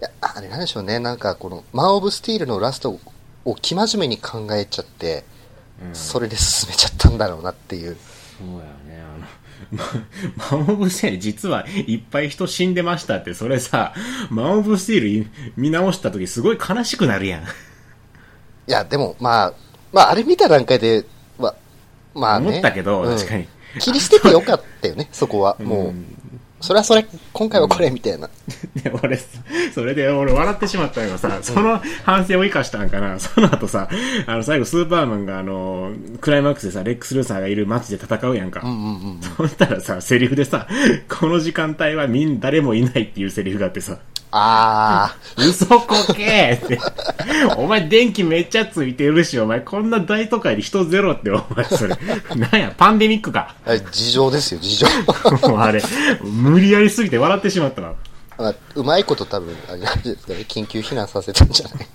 [0.02, 1.00] や、あれなんでしょうね。
[1.00, 2.98] なんかこの、マン・オブ・スティールのラスト
[3.44, 5.26] を生真面目に考えちゃって、
[5.94, 7.98] それで進めちゃったんだろうなっていう。
[8.38, 8.66] そうや
[9.72, 13.94] マ マン・オブ・スティール実はいっぱい人死んでましたってそれさ
[14.30, 17.44] マン・オブ・スティール見直した時すごい悲しくなるやん。
[17.44, 17.46] い
[18.72, 19.54] や、でも、まあ、
[19.92, 21.04] まあ、あれ見た段階で
[21.40, 21.56] は、
[22.14, 22.50] まあね。
[22.50, 23.48] 思ったけどうん確かに。
[23.80, 25.58] 切り捨ててよかったよね、そこは。
[25.60, 26.19] もう、うん
[26.62, 28.30] それはそれ、今回はこれ、みたいな。
[28.84, 29.18] で俺、
[29.74, 33.20] それで俺笑ってしまったのがさ、その反省を生かしたんかな。
[33.20, 33.90] その後さ、
[34.26, 38.62] あの最後スーパーマンがあの、クライマックスでさ、レックス・ルーサーがいる街で戦うやんか。
[38.64, 38.88] うんうんう
[39.20, 39.22] ん。
[39.38, 40.68] そしたらさ、セリフでさ、
[41.08, 44.00] この時間帯はみん、誰もいないっていうセリフがあってさ、
[44.32, 46.80] あ嘘こけーって。
[47.58, 51.96] お前電気めっちゃついてるし、お前こんな大都会で人ゼロって、お前それ。
[52.36, 53.56] なんや、パンデミックか。
[53.92, 54.88] 事情ですよ、事情。
[55.50, 55.82] もうあれ、
[56.22, 57.82] 無理やりすぎて笑ってしまった
[58.44, 58.44] わ。
[58.44, 61.88] まあうまいこと多分、あれなんですかね、緊急避難させたんじゃない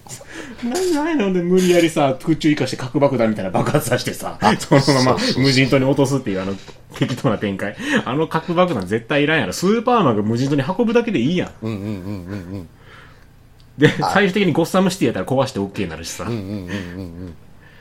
[0.64, 6.54] なんないので無理やりさ、空中生かして核爆弾みたいな爆発させてさ、そのまま無人島に落とすっていうあの
[6.94, 7.76] 適当な展開。
[8.04, 9.52] あの核爆弾絶対いらんやろ。
[9.52, 11.50] スーパーマンが無人島に運ぶだけでいいやん。
[11.62, 12.68] うんうんうんうんうん。
[13.78, 16.24] で、最終的にゴッサムシティやったら壊して OK になるしさ。
[16.24, 16.66] うんうんうんうん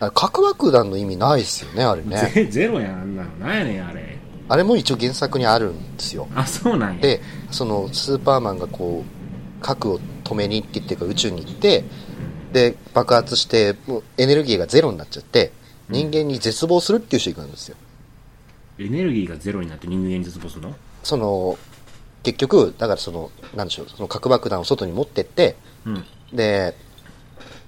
[0.02, 0.12] うん。
[0.12, 2.17] 核爆弾の意味ないっすよね、あれね。
[2.34, 3.30] ゼゼロやん、あんなの。
[3.39, 4.02] なんやねん、あれ。
[4.49, 6.27] あれも一応原作にあるんですよ。
[6.36, 7.01] あ、そうなんや。
[7.01, 11.86] で、そのスーパーマンがこう、核を止めに行ってっていうか宇宙に行って、
[12.51, 15.51] で、爆発して、もうエネルギーがゼロになっちゃって、
[15.89, 17.77] 人間に絶望するっていうシーンがあるんですよ。
[18.79, 20.75] エネルギーがゼロになって人間に絶望するの？
[21.03, 21.58] その、
[22.23, 26.03] 結局、だからその、なんでしょう、その核爆弾を外に持ってって、うん。
[26.34, 26.75] で、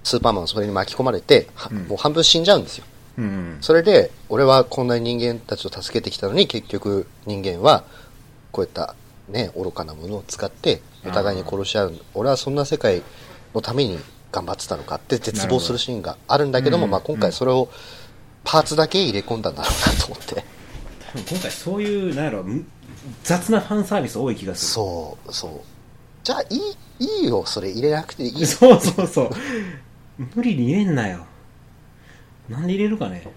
[0.04, 2.86] スーパーマンはそれに巻き込まれて、はもう半分死んじゃうんですよ。
[3.18, 3.58] うん。
[3.62, 7.84] それで、俺はこんなに人間たちを助けてきたのに、結局人間は、
[8.52, 8.96] こういった
[9.30, 11.94] ね、愚かなものを使って、お互いに殺し合う。
[12.14, 13.02] 俺はそんな世界
[13.54, 14.00] のために
[14.32, 17.70] 頑張ってたのかって絶望するシーンがあるんだけども、うんまあ今回それを
[18.44, 20.46] パーツだけ入れ込んだんだろうなと思って。
[21.00, 22.66] 多分今回そういう、なんやろ、む
[23.24, 24.72] 雑なファンサービス多い気がする。
[24.72, 25.52] そう、そう。
[26.24, 26.56] じゃあ、い
[27.00, 28.46] い、いいよ、それ入れなくていい。
[28.46, 29.30] そうそうそう。
[30.36, 31.26] 無理に入れんなよ。
[32.50, 33.28] なんで入れるかね。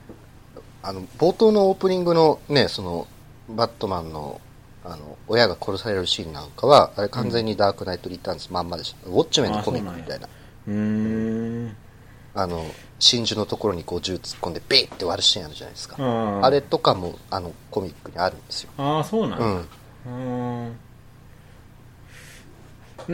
[0.82, 3.06] あの、冒頭のオープニングのね、その、
[3.48, 4.40] バットマンの、
[4.84, 9.08] あの、親が殺されるシーンなんかは、あれ完全にダークナイトリターンズまんまでした。
[9.08, 10.28] ウォッチメンのコミックみたいな。
[10.70, 11.76] ん。
[12.34, 12.64] あの、
[12.98, 15.96] 真珠のところにこう銃突っ込んで、ビーって割るシーンあるじゃないですか。
[15.98, 18.70] ああれとかも、あの、コミックにあるんですよ。
[18.76, 19.44] ああ、そうなんだ。
[20.06, 20.76] うん。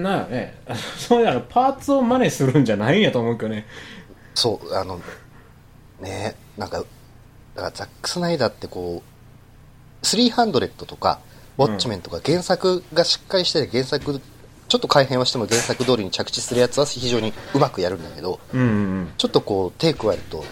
[0.02, 0.58] なあね、
[0.98, 3.66] そうやらパーツを真似するんじゃないんやと思うけどね。
[4.34, 5.00] そう、あの、
[6.00, 6.88] ねなんか、だか
[7.62, 9.02] らザック・スナイダーってこ
[10.02, 11.20] う、300とか、
[11.56, 14.20] ウォッチメンとか原作がしっかりしてて原作、
[14.68, 18.70] ちょっと改変はしても原作通りに着地するやつは非常にうまくやるんだけど、うんうんう
[19.02, 19.12] ん。
[19.16, 20.44] ちょっとこう手加えると、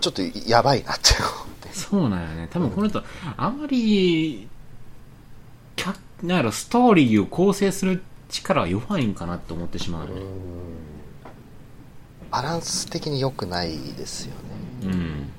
[0.00, 1.68] ちょっとやばいなって思って。
[1.72, 2.48] そうなんやね。
[2.50, 3.02] 多分この人、
[3.36, 4.48] あんまり、
[5.76, 10.12] キャなんやろ、ストーリーを構成する力は弱いんかなって思ってしまうね。
[12.30, 14.47] バランス的に良くないですよね。
[14.82, 15.30] うん。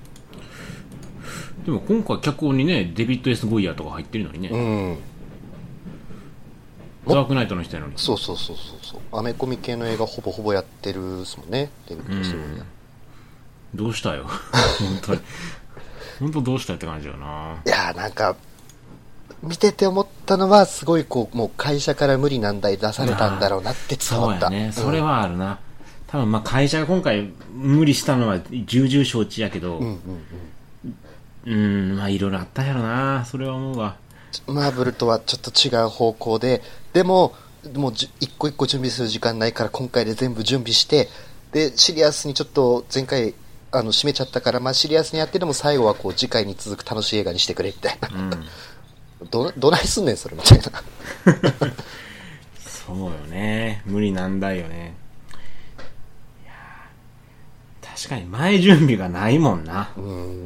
[1.66, 4.50] でも今回脚本にね、デビッド・エス・ゴイヤーとか入ってるのにね。
[4.50, 4.98] うん。
[7.08, 7.94] ダークナイトの人やのに。
[7.98, 9.18] そうそうそうそうそう。
[9.18, 11.72] アメコミ系の映画ほぼほぼやってるっすもんね。
[11.88, 12.64] デビッドスローニア
[13.76, 14.26] どうしたよ。
[14.80, 15.22] 本当に。
[16.20, 17.56] 本当どうしたって感じよな。
[17.66, 18.36] いやーなんか、
[19.42, 24.48] 見てて思ったのは、すごいこう、もう会社から無理難題出されたんだろうなって伝わった。
[24.48, 24.72] そうやね。
[24.72, 25.06] それは。
[25.08, 25.60] はあるな。
[26.12, 30.00] 多分まあ会社が今回無理したのは重々承知やけど、うんうん
[31.46, 31.92] うん。
[31.92, 33.26] うん、まあいろいろあったやろな。
[33.26, 33.98] それは思うわ。
[34.48, 36.62] マーブルとはちょっと違う方向で、
[36.94, 37.34] でも、
[37.74, 41.10] もうじ一個一個準備する時間ないから今回で全部準備して、
[41.52, 43.34] で、シリアスにちょっと前回、
[43.72, 48.10] あの、締めちゃったから、まあシリアスにやってでも最後はこう次回に続く楽しい映画にしてくれみたいな。
[48.10, 49.30] うん。
[49.30, 50.84] ど、どないすんねん、それみたいな。
[52.60, 53.84] そうよね。
[53.86, 54.96] 無理難題よね。
[56.44, 59.92] いやー確かに前準備がないもんな。
[59.98, 60.08] うーん。
[60.08, 60.46] う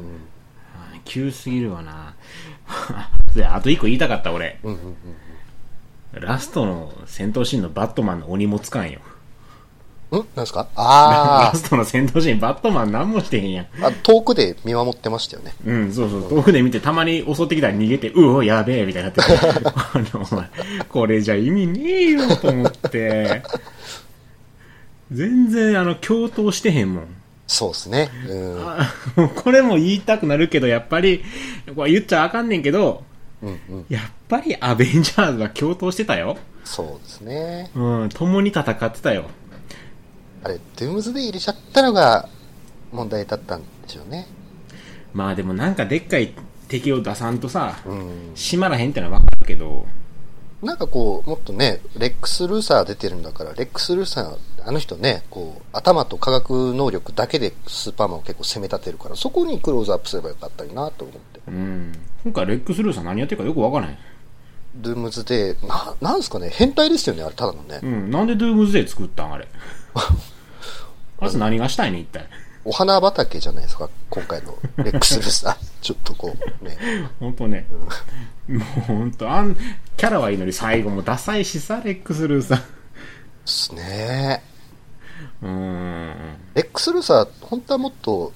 [1.06, 2.14] 急すぎるわな。
[3.36, 4.58] で、あと一個言いたかった俺。
[4.64, 4.78] うんうん
[6.14, 6.20] うん。
[6.22, 9.00] ラストの戦闘シーンのバットマンのお荷物感よ。
[10.12, 10.14] ん？
[10.14, 10.66] なんですか？
[10.76, 13.66] あ ラストの戦闘シーン、バットマン何もしてへんやん。
[13.82, 13.88] あ。
[13.88, 15.52] あ、遠くで見守ってましたよね。
[15.66, 19.38] うん、そうそう、遠くで見て、たまに襲ってきたら逃げて、うお、やべえ、みたいになってて、
[19.68, 20.48] あの、お前、
[20.88, 23.42] これじゃ意味ねえよ、と思って、
[25.12, 27.06] 全然、あの、共闘してへんもん。
[27.46, 28.10] そうですね。
[29.16, 29.28] うん。
[29.34, 31.22] これも言いたくなるけど、やっぱり、
[31.74, 33.04] これ言っちゃあかんねんけど、
[33.42, 33.86] うんうん。
[33.88, 36.38] やっぱりアベンジャーズが共闘してたよ。
[36.64, 37.70] そうですね。
[37.74, 39.24] うん、共に戦ってたよ。
[40.42, 42.28] あれ、ドゥームズで入れちゃったのが
[42.92, 44.26] 問題だったんでしょうね。
[45.12, 46.34] まあでもなんかでっかい
[46.68, 48.32] 敵を出さんとさ、うん。
[48.34, 49.86] 閉まらへんってのはわかるけど、
[50.62, 61.40] なんかこう、もっとね、レックス・ルーサー出てるんだから、レックス・ルーサー、あの人ね、こう、頭と科学能力だけでスーパーマンを結構攻め立てるから、そこにクローズアップすればよかったりなと思って。
[61.46, 61.92] うん。
[62.24, 63.98] 今回レックスルーさん何やってるかよくわからない。
[64.76, 67.80] ドゥームズで、な、なんすかね、変態ですよね、あれ、ただのね。
[67.82, 68.10] うん。
[68.10, 69.46] なんでドゥームズデー作ったんあれ？
[71.20, 72.26] あいつ何がしたいね一体。
[72.64, 75.56] お花畑じゃないですか、今回のレックス・ルーサー。
[75.82, 76.78] ちょっとこう、ね。
[77.20, 77.66] ほんとね。
[78.48, 79.54] もうほんと、あん、
[79.98, 82.58] キャラはいいのに最後もダサいしさ、レックスルーさん。
[82.58, 82.64] で
[83.44, 84.42] すね。
[85.44, 86.36] うーん。
[86.54, 88.32] レックス・ルーサー、本当はもっと、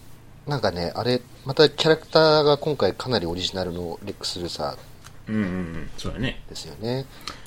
[0.47, 4.77] なんかね、あれ、またキャラクターが今回かなりオリジナルのレックス・ルーサ
[5.29, 5.91] うんうんうん。
[5.97, 6.43] そうだね。
[6.47, 7.07] ーですよね。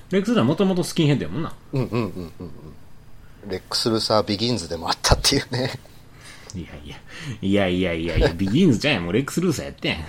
[0.09, 1.53] レックスルーはもともとスキンヘッドやもんな。
[1.73, 3.49] うんうんうんうんうん。
[3.49, 5.79] レックス・ルーサー・ビギンズでもあったっていうね。
[6.55, 6.97] いやいや。
[7.41, 9.01] いやいやいやいや、ビギンズじゃんや。
[9.01, 10.05] もうレックスルーサーやってん。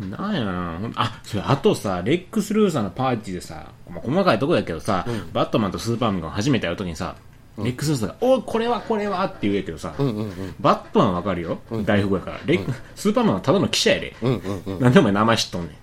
[0.10, 7.16] なんやなあ、それ、あとさ、レックスルーサーのパーティーでさ、まあ、細かいとこやけどさ、バットマンとスーパーマンが初めて会うときにさ、
[7.58, 9.94] レックスルーサーが、おいこれはこれはって言うやけどさ。
[10.60, 11.58] バットマンはわかるよ？
[11.84, 12.40] 大富豪やから。
[12.46, 14.16] レック、スーパーマンはただの記者やで。
[14.80, 15.78] なんでお前名前知っとんね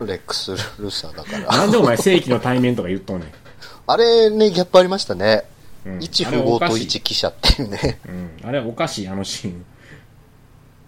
[0.00, 1.42] レックス・ルーサーだかん。
[1.42, 1.48] ら。
[1.48, 3.28] なんでお前正規の対面とか言っとんねん？
[3.86, 5.44] あれね、ギャップありましたね。
[5.86, 8.00] うん一富豪と一記者っていうね。
[8.42, 8.48] うん。
[8.48, 9.64] あれおかしい、あのシーン。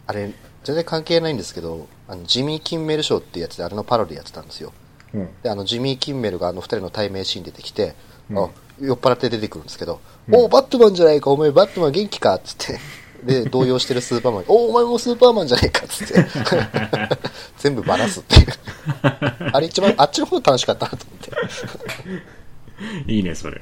[0.07, 0.33] あれ、
[0.65, 4.73] 全然関係ないんですけど、あの、ジミー・キンメル賞ってやつであれのパロディやってたんですよ。
[5.15, 5.29] うん。
[5.43, 7.95] で、あの、ジミー・キンメルがあの二人の対面シーン出てきて、
[8.37, 8.49] あ、
[8.81, 12.81] 酔っ払って出てくるんですけど、おバットマンじゃないか、お前バットマン元気かっつって。
[13.23, 16.27] で、動揺してるスーパーマンに、おお前もスーパーマンじゃないかっつって。
[17.59, 18.47] 全部バラすっていう。
[19.53, 23.13] あれ一番、あっちの方楽しかったなと思って。
[23.13, 23.61] いいね、それ。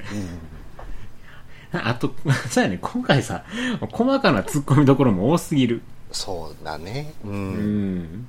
[1.73, 2.13] あと、
[2.49, 3.43] そうやね、今回さ、
[3.91, 5.81] 細かな突っ込みどころも多すぎる。
[6.11, 7.13] そうだね。
[7.23, 7.29] う。
[7.29, 8.27] うんん。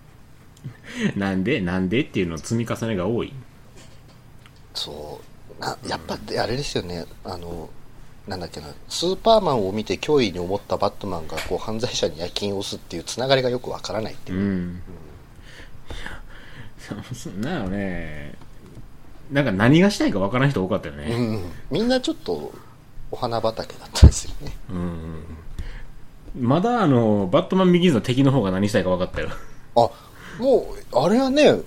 [1.16, 3.32] なんでなんでっていうの積み重ねが多い。
[4.74, 5.31] そう。
[5.62, 7.06] なやっぱ、あれですよね。
[7.24, 7.70] あの、
[8.26, 14.42] なんだっけな、スーパーマンを見て脅威に思ったバットマンがこう犯罪者に夜勤を押すっていうつながりがよくわからないっていうう。
[14.42, 14.82] ん。
[16.78, 18.34] そうそんやろね。
[19.30, 21.04] なんか何がしたいか分からん人多かったよね。
[21.14, 22.52] うん、みんなちょっと
[23.10, 24.56] お花畑だったんですよね。
[24.70, 25.24] うん。
[26.40, 29.30] まだあの、バットマンビギンズの敵の方が何したいか分かったよ。
[29.76, 29.90] あ、
[30.38, 31.60] もう、あれはね、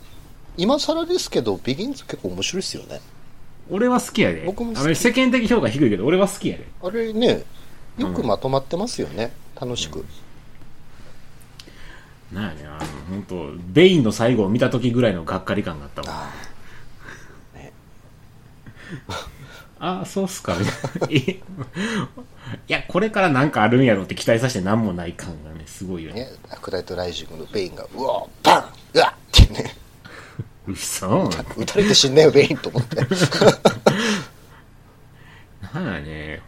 [0.57, 3.01] 今更ですけど、ビギンズ結構面白いですよね。
[3.69, 4.43] 俺は好きやで。
[4.45, 6.67] 僕も好きあの世間的評価低いけど、俺は好きやで。
[6.81, 7.43] あれね、
[7.97, 9.31] よくまとまってますよね。
[9.59, 10.05] 楽しく。
[12.31, 16.07] なんやね、あの、本当ベインの最後を見た時ぐらいのがっかり感があったわ。
[16.09, 16.33] あ
[17.55, 17.57] あ。
[17.57, 17.71] ね。
[19.79, 20.55] ああ、そうっすか。
[21.09, 21.41] いい
[22.67, 26.21] や、これからなんかあるんやろって期待させてなんもない感がね、すごいよね。
[26.21, 29.75] ね、ダークナイトライジングのベインが、うわバンうわっていうね、
[30.67, 32.97] 嘘 撃たれて死んだよ、ベインと思って。
[35.73, 36.41] なんやね、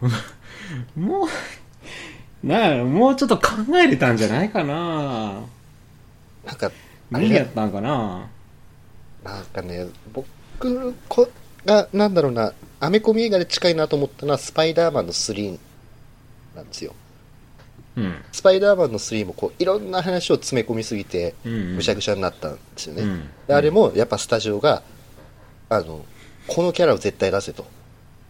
[0.95, 5.41] もう、なんやもうちょっと考えれたんじゃないかな
[6.45, 6.71] なんか、あ
[7.09, 8.27] 無れね、理やったんかな
[9.23, 10.27] なんかね、僕
[11.09, 11.29] こ
[11.65, 15.59] が、なんだろうな、アメコミ映画で近いなと思ったのは、スパイダーマンの3
[16.55, 16.95] なんですよ。
[17.97, 18.15] うん。
[18.31, 24.83] スパイダーマンの3もこういろんな話を詰め込みすぎてうんうんぐしゃぐしゃになったんですよね、うんであれもやっぱスタジオが
[25.69, 26.05] あの
[26.47, 27.65] このキャラを絶対出せと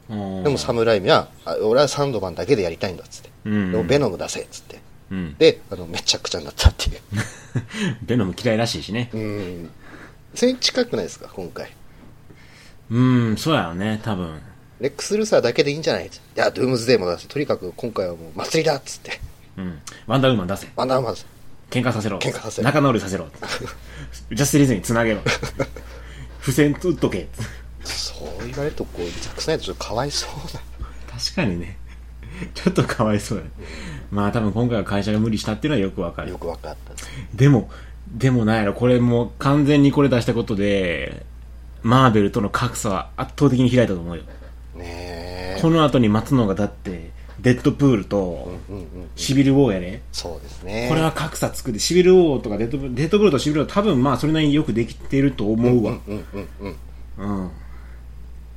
[0.10, 4.80] ででもサムライミはあ俺はサンドマンだけでやりたいんだっつって、うんでもベノム出せっつって
[5.12, 5.36] うん。
[5.38, 7.02] であのめちゃくちゃになったっていう
[8.04, 9.10] ベノム嫌いらしいしね。
[9.14, 9.70] うん
[10.38, 11.72] それに近くないですか、今回。
[12.92, 14.40] うん、そうやろね、多分。
[14.80, 19.20] レックス・ルーサーだけでいいんじゃないいや、ドゥームズデーも出して、とにかく今回はもう祭りだっつって。
[19.58, 19.80] うん。
[20.06, 20.68] ワンダーウーマン出せ。
[20.76, 21.26] ワンダーマンズ。
[21.70, 22.20] 喧嘩させろ。
[22.20, 23.28] 喧嘩させろ仲直りさせろ。
[24.32, 25.22] ジャスティリズにつなげろ。
[26.42, 27.28] 付箋打っとけ。
[27.84, 30.62] そう言われると、こう、ザックスナイドちょっとかわいそうだ。
[31.12, 31.78] 確かにね。
[32.54, 33.50] ちょっとかわいそうだね。
[34.12, 36.38] まあ多分今回は会社が無理したっていうのはよくわかるよ。
[36.38, 36.94] くわかった
[37.34, 37.70] でも、
[38.08, 41.26] でもなんやろ、これもう完全にこれ出したことで、
[41.82, 44.24] マーベルとの格差は圧倒的に開いたと思うよ。
[44.76, 45.60] ねえ。
[45.62, 47.12] この後に待つのがだって、
[47.48, 48.86] デッドプールと、うんうん。
[49.16, 50.02] シビルウォーやね。
[50.12, 50.88] そうですね。
[50.90, 55.98] これは格差つくで、シビルウォーとかデッドプール、デッドプールとシビルウォー多分まあそれなりによくできてると思うわ。
[56.08, 56.76] うんうん
[57.18, 57.52] うん。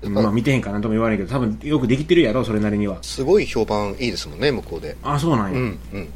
[0.02, 0.12] うん。
[0.12, 2.98] まあ見てへんかなんとも言わないけど、多分よくできてるやろ、それなりには。
[3.02, 4.96] すごい評判いいですもんね、向こうで。
[5.04, 5.58] あ、そうなんや。
[5.58, 6.08] うんうん。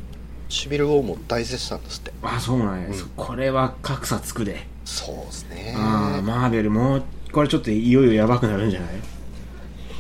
[0.49, 2.13] シビル王も大絶賛ですって。
[2.23, 2.93] あ、そうなんや。
[2.93, 4.67] そこれは格差つくで。
[4.85, 5.75] そうですね。
[5.77, 7.03] あーマーベルもう、
[7.33, 8.91] これちょっといよいよやばくなるんじゃない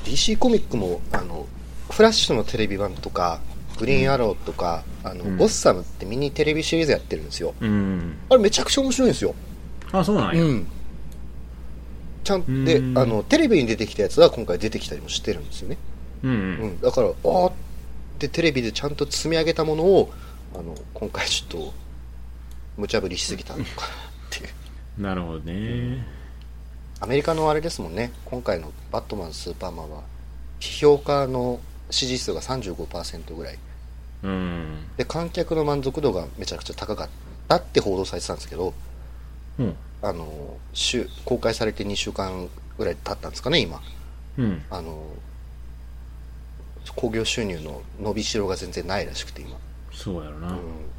[0.04, 1.46] ？DC コミックも、あの、
[1.94, 3.40] フラッシュのテレビ版とか、
[3.78, 7.54] グリーンアローとか、あの、んゴッサムってミニテレビシリーズやってるんですよ。
[7.60, 8.16] うん。
[8.28, 9.32] あれめちゃくちゃ面白いんですよ。
[9.92, 10.42] あ、そうなんや。
[10.42, 10.66] ん。
[12.24, 15.78] ちゃんで、うんあの、テレビに出てきたやつは今回出てきたりもしてるんですよね。
[16.24, 16.30] うん。
[16.30, 16.34] う
[16.66, 16.80] ん。
[16.80, 17.52] だから、あーっ
[18.18, 20.12] てテレビでちゃんと積み上げたものを、
[20.52, 21.74] あの、今回ちょっと、
[22.76, 23.88] 無茶ぶりしすぎたのかなっ
[24.30, 24.48] ていう。
[25.00, 26.04] なるほどね。
[26.98, 30.02] アメリカのあれですもんね、今回のバットマン、スーパーマンは、
[30.58, 33.58] 批評家の支持数が35%ぐらい。
[34.22, 34.86] うん。
[34.96, 37.08] で、観客の満足度がめちゃくちゃ高かっ
[37.48, 38.72] たって報道されてたんですけど、
[39.58, 39.76] うん。
[40.02, 43.80] あの、週、公開されて2週間ぐらい経ったんですかね、今。
[44.38, 44.62] うん。
[44.70, 45.04] あの、
[46.96, 49.56] 興行収入の伸びしろが全然ないらしくて、今。
[49.92, 50.48] そうやろな。
[50.48, 50.56] うん。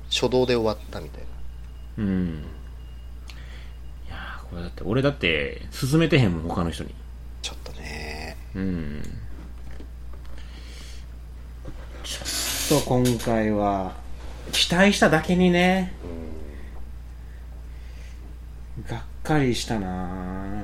[0.10, 1.22] 初動で終わったみたい
[1.98, 2.04] な。
[2.04, 2.44] うん。
[4.08, 6.94] いやーこれだって、俺だって、進めてへんもん、他の人に。
[7.42, 9.04] ちょっとね、うん。
[12.06, 13.96] ちょっと今回は、
[14.52, 15.92] 期待しただけにね、
[18.88, 20.64] がっかりしたな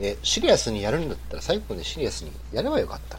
[0.00, 3.18] で、シリアスにやるんだったら最後までシリアスにやればよかった。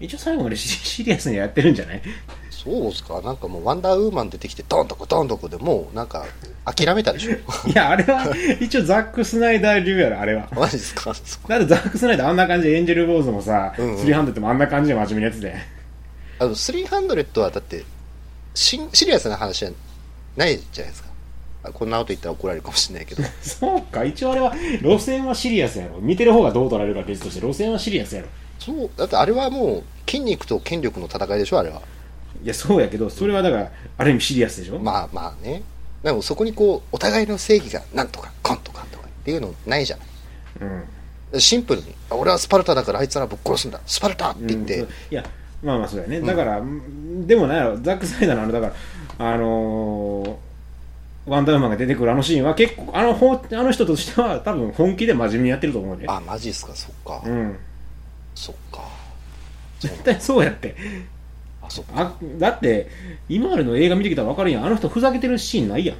[0.00, 2.02] 一応最後までシ シリアスにやってるんじゃない？
[2.50, 6.24] そうですかなんかもうワンダーウーマン出てきてドンとこドンとこでもうなんか
[6.64, 7.32] 諦めたでしょ？
[7.68, 8.24] いや、あれは、
[8.60, 10.48] 一応ザック・スナイダー流やろ、あれは。
[10.52, 11.12] マジですか？
[11.14, 15.54] そ だってザック・スナイダーあんな感じでエンジェル・ボーズもさ、うんうんスリーハンドってもあんな感じで真面目なやつで。
[16.38, 17.84] あの300はだって
[18.54, 19.70] シンシリアスな話じゃ
[20.36, 21.08] ないじゃないですか
[21.64, 25.98] あこんなこと言ったら怒られるかもしれないけどそうか、一応あれは、路線はシリアスやろ。
[26.00, 28.28] 見てる方がどう取られるか別として、路線はシリアスやろ。
[28.58, 31.82] そうだってあれはもう筋肉と権力の戦いでしょあれは。
[32.42, 34.78] いや、そうやけど、それはだから、ある意味シリアスでしょ？
[34.78, 35.62] まあまあね。
[36.02, 40.06] でもそこにこうお互いの正義がなんとかコンとかとかっていうのないじゃない。
[41.32, 41.40] うん。
[41.40, 43.80] シンプルにあ俺はスパルタだからあいつらぶっ殺すんだ。
[43.86, 45.24] スパルタって言って、うんいや、
[45.62, 46.20] まあまあそうやね。
[46.20, 46.62] だから、
[47.26, 48.72] でもなんやろ、ザック・スナイダーのあの、だか
[49.18, 50.34] ら、あのー
[51.26, 56.04] ワンダーウーマンが出てくるあのシーンは結構、あのほんあの人としては多分本気で真面目にやってると思うね。
[56.06, 57.56] あマジっすかそっか、うん。
[58.34, 58.82] そっか
[59.80, 60.76] 絶対そうやって。
[61.62, 62.88] あそっかあだって、
[63.28, 64.64] 今までの映画見てきたら分かるやん。
[64.64, 65.96] あの人ふざけてるシーンないやん。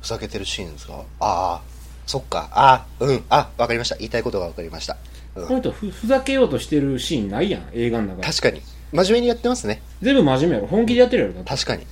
[0.00, 0.94] ふざけてるシーンですか？
[0.94, 1.62] ああ
[2.06, 4.96] そっかあうんあわかりました言いたいことがわかりました、
[5.36, 8.26] うんこの人ふふざけようとしてるシーンないやん、映画の中で。
[8.26, 8.60] 確かに
[8.92, 10.66] 真面目にやってますね全部真面目やろ。
[10.66, 11.34] 本気でやってるやろ。
[11.34, 11.86] だって確かに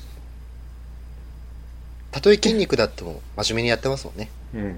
[2.10, 4.60] たとえ筋肉だっても真面目にやってますもんねうん。
[4.62, 4.76] うんっ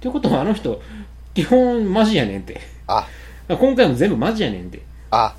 [0.00, 0.80] てことはあの人、
[1.34, 2.60] 基本マジやねんって。
[2.86, 3.06] あ
[3.48, 4.80] ら今回も全部マジやねんって。
[5.10, 5.34] あ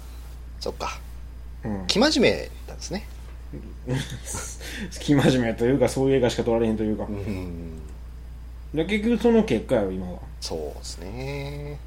[0.60, 1.00] そっか
[1.64, 1.84] うん。
[1.88, 3.08] 生真面目なんですね
[4.92, 7.06] 生真面目というか、そういう映画しか撮られへんというか。
[7.06, 7.82] うん
[8.76, 10.20] だから結局その結果やろ、今は。
[10.42, 11.80] そうですね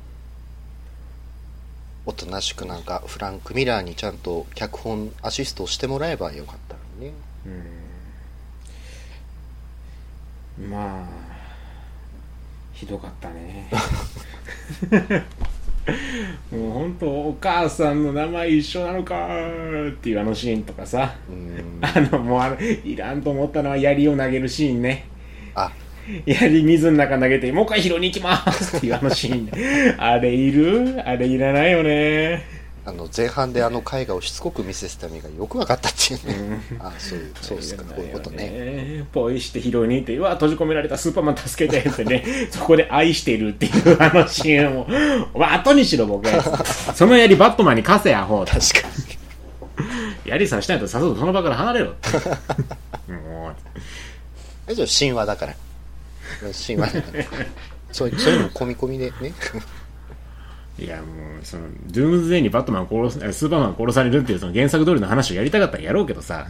[2.06, 7.12] おとなしくなんかフランク・ミラーにちゃんと脚本アシストをしてもらえばよかったのにね
[10.70, 11.06] まあ、
[12.78, 13.68] ひどかったね。
[16.52, 21.16] もう本当お母さんの名前一緒なのかーっていうあのシーンとかさ。
[21.28, 25.06] うんあの、もうあの、いらんと思ったのは槍を投げるシーンね。
[25.54, 25.72] あ
[26.24, 29.96] 槍水の中投げて、もう一回拾いに行きますっていうあのシーンね。
[29.98, 31.02] あれいる？
[31.04, 32.57] あれいらないよね。
[32.88, 38.36] あの前半であの絵画をしつこく見せてた目がよく分かったっていうね、あそういうそうですかこういうことね。
[38.48, 39.06] ね。
[39.12, 44.88] ポイして拾いに行って、うわ、閉じ込められたスーパーマン助けてってね、 そこで愛してるっていうあのシーンも、
[45.34, 46.30] お前後にしろ、ボケ。
[46.94, 48.46] その槍バットマンに貸せや、ほう。
[48.46, 48.88] 確か
[49.76, 49.84] に。
[50.24, 52.08] 槍刺したいとさっさとその場から離れろって。
[53.12, 53.54] もう、
[54.66, 55.54] えそれ神話だから。
[56.66, 57.24] 神話だから。
[57.92, 59.32] そうそういうのも込み込みでね
[60.78, 61.02] いやも
[61.42, 66.46] うそのドゥームズデイにバットマン殺すえスーパーマン殺されるっていうその原作通りの話をやりたかったらやろうけどさ。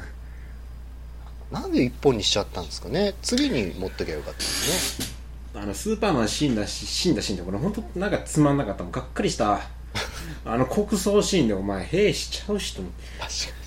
[1.51, 5.07] なんで一本にしちゃったんですかね次に持ってけばよかったですね。
[5.55, 8.93] あのスーパーマン死んだし死んだシーンで俺本当なんかつまんなかったもん。
[8.93, 9.61] がっかりした
[10.45, 13.59] あの国葬シーンでお前兵士ちゃうしと思って確か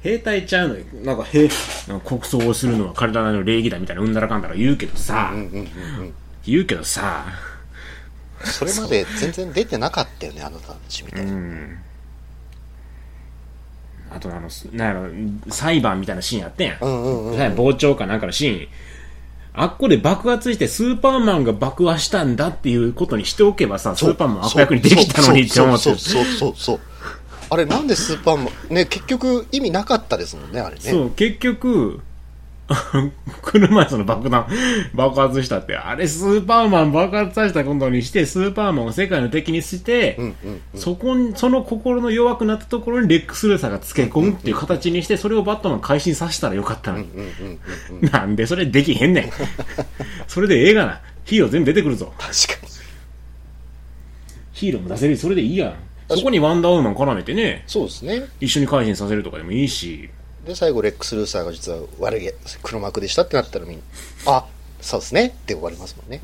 [0.00, 0.84] 兵隊ちゃうのよ。
[1.04, 1.48] なんか兵
[2.04, 5.64] 国葬をするのは彼らの礼儀だみたいなうんだらかんだら言うけどさ、にうんうんうんう
[6.04, 6.14] ん。
[6.46, 7.26] 言うけどさ
[8.44, 11.32] それまで全然出てなかったよねあなたたちみたいな、
[14.10, 15.08] あとあのすなんやろ
[15.50, 18.68] 裁判みたいなシーンやってんやん、うんうん傍聴かなんかのシーン。
[19.54, 26.80] あっこで爆発してスーパーマンが爆破したんだっていうことにしておけばさスーパーマン悪役にできたのにって思ってそうそうそうそう。
[27.50, 30.82] あれなんでスーパーマンね結局意味なかったですもんねあれね。
[30.82, 32.00] そう、結局、
[33.42, 34.46] 車椅子の爆弾、
[34.92, 47.04] 爆発したって、あれスーパーマン爆発させたことにして、スーパーマンを世界の敵にして、うんうんそこに、その心の弱くなったところにレックスルーサーがつけ込むっていう形にして、それをバットマン改心させたらよかったのに。
[47.04, 47.58] うんうん
[48.02, 49.30] うんなんでそれできへんねん。
[50.28, 51.00] それでええがな。
[51.24, 52.12] ヒーロー全部出てくるぞ。
[52.18, 52.72] 確かに
[54.52, 55.74] ヒーローも出せるそれでいいやん。
[56.16, 60.08] そこにワンダーウーマン絡めてね、そうですね一緒に改心させるとかでもいいし、
[60.48, 62.30] で最後レックス・ルーサーが実は悪い
[62.62, 64.46] 黒幕でしたってなったらみんなあ
[64.80, 66.22] そうですねって終わりますもんね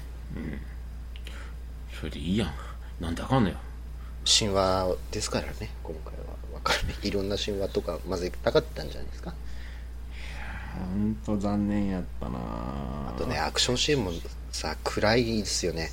[2.01, 2.55] それでいいやん。
[3.01, 3.57] なんであかんのよ。
[4.27, 6.20] 神話ですからね今回は
[6.55, 9.35] わかんないいろんな神話とか混ぜたかったんじゃないですか
[10.91, 14.12] ほんと残念やったなあとねアクションシーンも
[14.51, 15.91] さ暗いですよね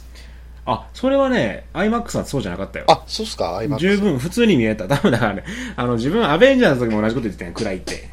[0.64, 2.86] あ、それはね、IMAX はそうじゃなかったよ。
[2.88, 3.58] あそうっすか？
[3.58, 4.88] アイマックス十分普通に見えた。
[4.88, 5.44] 多分だからね、
[5.76, 8.08] あの、自分アベンジャーズの時も同じこと言ってたよ、暗いって。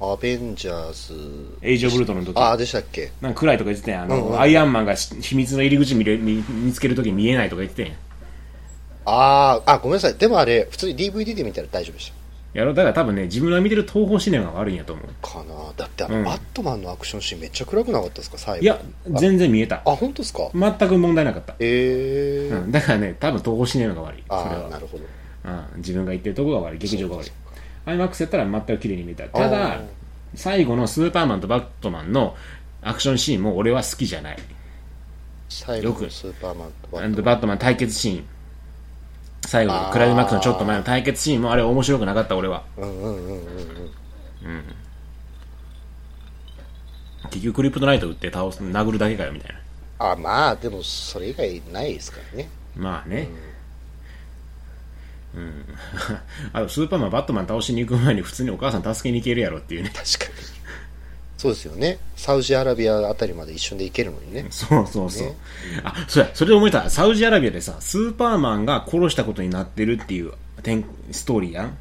[0.00, 2.36] アベンジャーズエイジオブルートンの時。
[2.38, 3.12] あでしたっけ？
[3.20, 4.02] なんか暗いとか言ってたやん。
[4.04, 7.98] あの、うんうんアイアンマンがし秘密の入り口見れ見見つける時に見えないとか言ってたやん。
[9.06, 12.12] あーあごめんなさいでもあれ普通に DVD で見たら大丈夫でし
[12.54, 15.06] やろだから多分ね、自分が見てる東宝シネマが悪いんやと思う。
[15.22, 18.80] たかなだってあの、うんバットマンのアクションシーンめっちゃ暗くなかったですか最後いや、
[19.10, 19.82] 全然見えた。
[19.84, 20.50] あ本当ですか？
[20.54, 21.54] 全く問題なかった。
[21.60, 24.22] ええーうん、だからね、多分東宝シネマが悪い。
[24.26, 24.80] それああなは。
[24.80, 25.04] るほど
[25.44, 26.78] うん、自分が言ってるとこが悪い。
[26.78, 27.34] 劇場が悪いそう。
[27.86, 29.24] IMAX やったら全く綺麗に見えた。
[29.24, 29.86] あただー、
[30.34, 32.36] 最後のスーパーマンとバットマンの
[32.82, 34.38] アクションシーンも俺は好きじゃない。
[35.48, 38.24] 最後よくのスーパーマンとバットマンバットマン対決シーン。
[39.46, 42.64] 最後のクライマックスのちょっと前の対決シーンもあれ面白くなかった俺は。
[42.76, 44.64] うんうんうんうんうん
[47.30, 49.52] 結局クリプトナイト打って倒す、殴るだけかよみたい
[49.98, 50.12] な。
[50.12, 53.28] あまあでもそれ以外ないですからねまあね。
[53.30, 53.55] うん。
[56.52, 59.90] あと、スーパーマン、バットマン倒しに行く前に普通にお母さん助けに行けるやろっていうね。
[59.94, 60.46] 確かに
[61.36, 65.26] そうですよねサウジアラビアあたりまで一緒で行けるのにねそうそうそう。
[65.26, 65.36] ね
[65.84, 66.88] あ、そうや、それで思いた。
[66.88, 70.32] サウジアラビアでさ、スーパーマンが殺したことになってるっていう
[70.62, 71.78] 展ストーリーやん。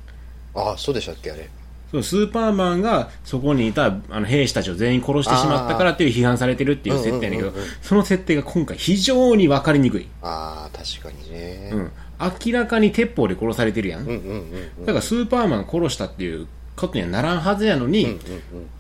[0.55, 1.49] ああそうでしたっけあれ
[1.91, 10.07] そうスーパーマンがそこにいたあの兵士たちを全員殺してしまったからっていう批判されてるっていう設定やねんけどうんうんうんうん、その設定が今回非常に分かりにくい。
[10.21, 11.91] ああ確かにねうん。
[12.19, 14.01] 明らかに鉄砲で殺されてるやん。
[14.01, 18.19] うんうんうんうんだからスーパーマン殺したっていうことにはならんはずやのに、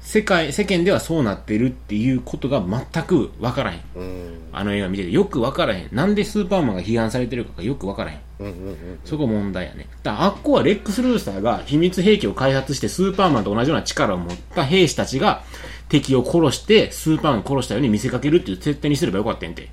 [0.01, 3.81] 世界、世間ではそうなってるっていうことが全く分からへん。
[3.95, 5.89] うんうんあの映画見ててよく分からへん。
[5.91, 8.19] なんでスーパーマンが批判されてるかがよく分からへん。
[8.39, 9.87] うんうんうんそこ問題やね。
[10.03, 15.43] だからあっこはレックス・ルーサーが秘密兵器を開発してスーパーマンと同じような力を持った兵士たちが
[15.89, 19.69] 敵を殺してスーパーマンを殺したように見せかけるっていう設定にすればよかったんて。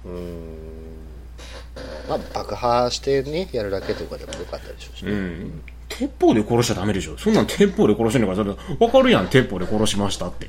[2.18, 5.62] まあ爆破してねやるだけとかでもよかったでしょうしね、うん。
[5.88, 7.16] 鉄砲で殺しちゃダメでしょ。
[7.18, 10.48] そんなん鉄砲で殺してんのから、それ分かるやん、鉄砲で殺しましたって。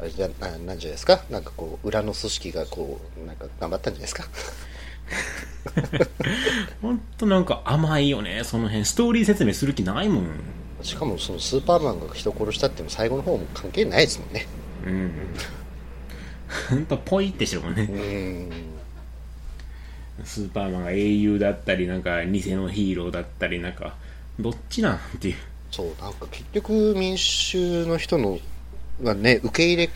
[0.00, 1.22] あれじゃななんじゃないですか？
[1.30, 4.24] なんかこう裏の組織がこうなんか頑張ったんじゃないですか？
[6.82, 8.84] ほんとなんか甘いよね、その辺。
[8.84, 10.26] ストーリー説明する気ないもん。
[10.82, 14.46] しかもそのスーパーマンが人殺したっても最後の方も関係ないですもんね
[14.86, 15.12] うん。
[16.70, 17.82] ほんとポイってしてるもんね。
[17.82, 18.67] うん
[20.24, 23.94] スーパーマンが英雄だったり、なんか偽のヒーローだったり、なんか、
[24.38, 25.36] どっちなんっていう。
[25.70, 28.38] そうなんか結局民衆の人の
[29.02, 29.90] がね受け入れ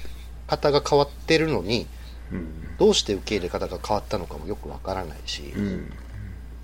[0.47, 1.87] 方が変わってるのに
[2.31, 2.77] うん。
[2.79, 5.93] どうして受け入れ方が変わったのかもよくわからないし、うん。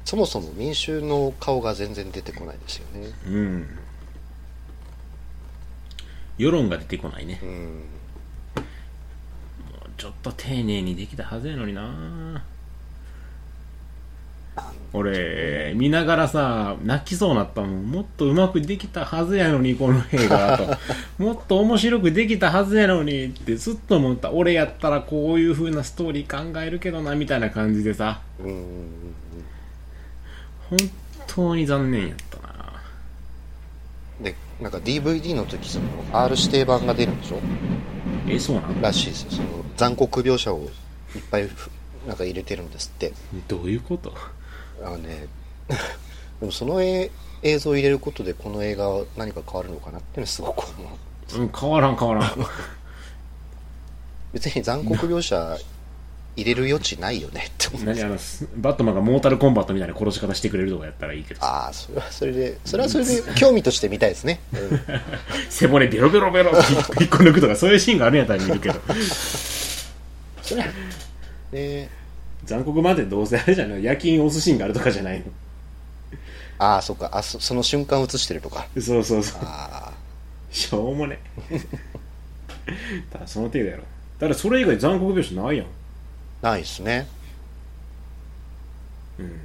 [0.05, 3.69] そもそも民衆の顔が全然出てこないですよねうん。
[6.39, 7.47] 世論が出てこないねう。
[7.47, 7.85] ん
[9.97, 12.45] ちょっと丁寧にできたはずやのにな
[14.95, 17.91] 俺、見ながらさ、泣きそうになったもん。
[17.91, 20.77] もっとうまくできたはずやのに、この映画と。
[21.23, 24.31] もっと面白くできたはずやのにってずっと思った。
[24.33, 28.21] 俺やったらこういう風なストーリー考えるけどな、みたいな感じでさ。
[30.71, 30.79] 本
[31.27, 32.49] 当に残念やったな。
[34.23, 37.41] でなんか DVD の時その R 指定版が出るんでしょ？
[38.29, 40.59] え、そうなんらしいですよその残酷描写を
[41.15, 41.71] いっぱいふ
[42.07, 43.13] なんか入れてるんですって
[43.47, 44.13] どういうこと？
[44.83, 45.27] あのね
[46.41, 47.11] でもその映
[47.43, 50.89] 映像を入れることでこの映画は何か変わるのかなっていうのはすごく思う
[51.37, 52.47] うん、変わらん変わらん。
[54.33, 55.59] 別に残酷描写
[56.37, 61.47] 入れる余地ないよねって思うんです何あの、スバットマンがモータルコンバットみたいな殺し方してくれるとかやったらいいけどさ。
[61.47, 64.81] ああそれはそれでそれはそれで興味として見たいですね、う ん
[65.51, 68.81] 背骨ベロベロベロって引っこ抜くとかそういうシーンがあるんやったら見るけど。
[70.43, 70.69] それは
[71.53, 71.91] ね
[72.49, 73.85] 残酷までどうせあれじゃない。
[73.85, 75.23] 夜勤押すシーンがあるとかじゃない
[76.59, 77.11] ああそっか。
[77.13, 78.67] あそその瞬間映してるとか。
[78.75, 79.41] のそうそうそう。
[79.45, 79.93] あ
[80.51, 81.21] しょうもね。
[83.13, 83.83] ただその程度やろ。
[83.83, 85.67] だからそれ以外残酷描写ないやん。
[86.43, 87.07] あないですね。
[89.19, 89.41] うん。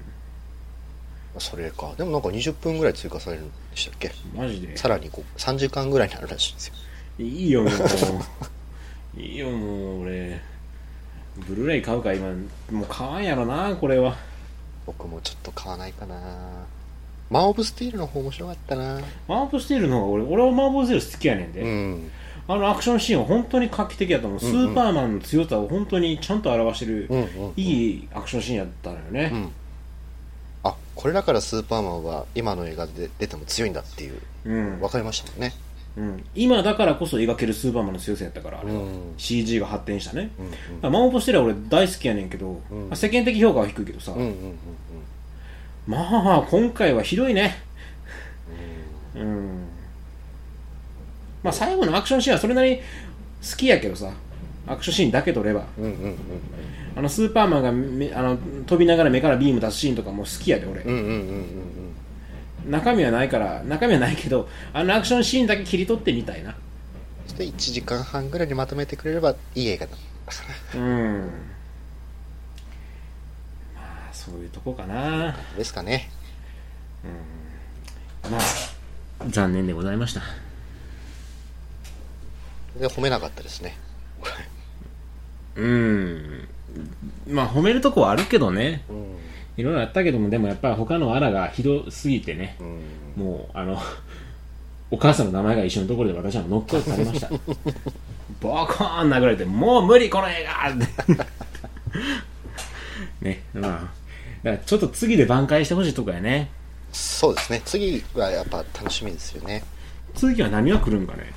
[1.39, 1.93] それか。
[1.97, 4.11] でもなんか20分ぐらい追加されるんでしたっけ？
[4.33, 4.77] マジで？
[4.77, 6.73] さらにこう3時間ぐらいになるらしいんですよ。
[7.19, 7.73] いいよもう。
[9.21, 10.41] いいよもう俺
[11.47, 12.27] ブルーレイ買うか今。
[12.71, 14.15] もう買わんやろなこれは。
[14.85, 16.15] 僕もちょっと買わないかな。
[17.29, 18.99] マン・オブ・スティールの方面白かったな。
[19.27, 22.11] マーブスティールの方が俺俺はマーブスティール好きやねんで、うん。
[22.47, 29.51] あのアクションシーンは本当に画期的やったもん、スーパーマンの強さを本当にちゃんと表してる、うんうんいいアクションシーンやったのよね、うん。
[30.63, 34.19] あこれだからスーパーマンは今の映画で出ても強いんだっていう。
[34.45, 34.79] うん。
[34.81, 35.53] 分かりましたもんね
[35.97, 36.23] うん。
[36.35, 42.59] 今だからこそ描けるスーパーマンの強さやったからあれは、うん CG が発展したね、うんうんだからマン・オブ・ステ俺大好きやねんけど、ん。
[42.89, 44.33] まあ世間的評価は低いけどさ、うんうんうん
[45.85, 45.97] ま
[46.37, 47.57] あ今回はひどいね。
[49.15, 49.67] うん、
[51.43, 52.83] まあ最後のアクションシーンはそれなりに好
[53.57, 54.11] きやけどさ。
[54.65, 55.65] アクションシーンだけ撮れば。
[55.77, 56.15] うんうんうん。
[56.95, 61.82] あのスーパーマンがめあの飛びながら目からビーム出すシーンとかも好きやで俺、うんうんうんうんうん
[62.65, 66.55] 中身はないから中身はないけどあのアクションシーンだけ切り取ってみたいな。
[67.27, 69.95] そして1時間半ぐらいにまとめてくれればいい映画だ。
[69.95, 71.21] ったかうん。
[73.75, 75.27] まあそういうとこかな。
[75.27, 76.09] なですかね。
[78.29, 78.41] まあ
[79.27, 80.21] 残念でございました。
[82.79, 83.77] で褒めなかったですね。
[85.55, 86.47] うん。
[87.27, 88.83] まあ褒めるとこはあるけどね。
[88.89, 92.63] うんいろいろあったけどもでもやっぱり他のアラがひどすぎてねう
[93.21, 93.23] ん。
[93.23, 93.79] もうあの
[94.91, 97.29] お母さんの名前が一緒のところで私はノックアウトされました。
[98.41, 100.87] ボコーン殴られてもう無理この映画って。
[103.29, 103.71] ねまあ
[104.43, 106.49] だからちょっと次で挽回してほしいとこやね。
[106.91, 107.61] そうですね。
[107.65, 109.63] 次はやっぱ楽しみですよね。
[110.15, 111.33] 次は何が来るんかね。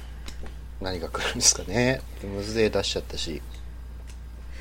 [0.81, 2.03] 何が来るんですかね。
[2.23, 3.41] ムズデー出しちゃったし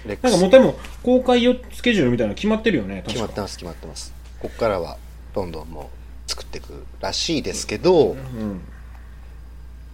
[0.06, 4.14] なんかもうでも公開よスケジュールみたいなの決まってるよね決まってます決まってます。
[4.39, 4.97] こっからは
[5.34, 5.89] どんどんも
[6.28, 8.62] う作っていくらしいですけど、うん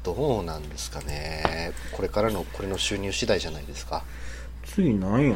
[0.03, 1.71] どうなんですかね。
[1.91, 4.03] これからのこれの収入次第じゃないですか。
[4.65, 5.35] 次なんや？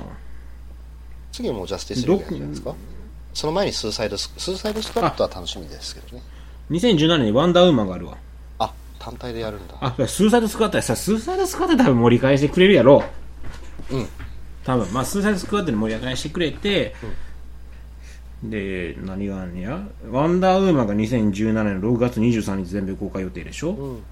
[1.31, 2.73] 次はもうジャスティスリーグじゃないですか。
[3.35, 6.23] その前にスーサイドススーサイドスクワットは楽しみですけどね。
[6.71, 8.17] 2017年にワンダーウーマンがあるわ。
[8.57, 9.75] あ単体でやるんだ。
[9.81, 10.81] あスーサイドスクワットや。
[10.81, 13.03] さスーサイドスクワットで多分盛り返してくれるやろ。
[13.91, 14.07] うん
[14.65, 16.95] 多分まあスーサイドスクワットで盛り返してくれて、
[18.43, 19.87] で何があんねや？
[20.09, 24.03] ワンダーウーマンが2017年の6月23日全米公開予定でしょ、うん。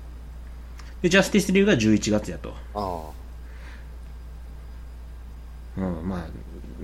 [1.01, 2.53] でジャスティスリーグが11月やと。
[2.75, 3.09] あ
[5.75, 6.25] うんまあ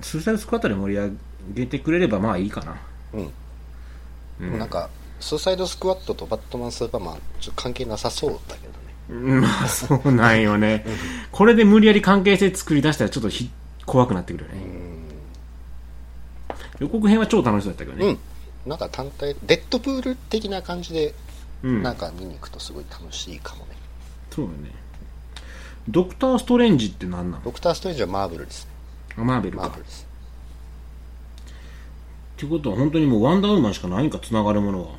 [0.02, 1.10] スーサイドスクワットで盛り上
[1.54, 2.72] げてくれればまあいいかな。
[2.72, 2.76] あ
[3.14, 3.26] うん、
[4.40, 4.90] でもなんか
[5.20, 8.69] スーサイドスクワットとバットマンスーパーマンちょっと関係なさそうだけど
[9.10, 10.84] まあそうなんよね。
[11.32, 13.50] これで無理やり関係性作り出したらちょっとひ
[13.86, 14.60] 怖くなってくるよね、
[16.78, 18.06] 予告編は超楽しそうだったけどね。
[18.06, 18.70] うん。
[18.70, 21.14] なんか単体デッドプール的な感じで
[21.62, 23.72] うん、なんか見に行くとすごい楽しいかもね、
[24.30, 24.70] そうだね。
[25.88, 27.44] ドクター・ストレンジって何なの？
[27.44, 28.64] ドクター・ストレンジはマーブルです。
[28.64, 28.70] ね
[29.18, 29.66] あマーベルか。
[29.66, 30.06] っマーブルです。
[32.38, 34.94] てことは本当にもうワンダーウーマンしかないんかつながるものは？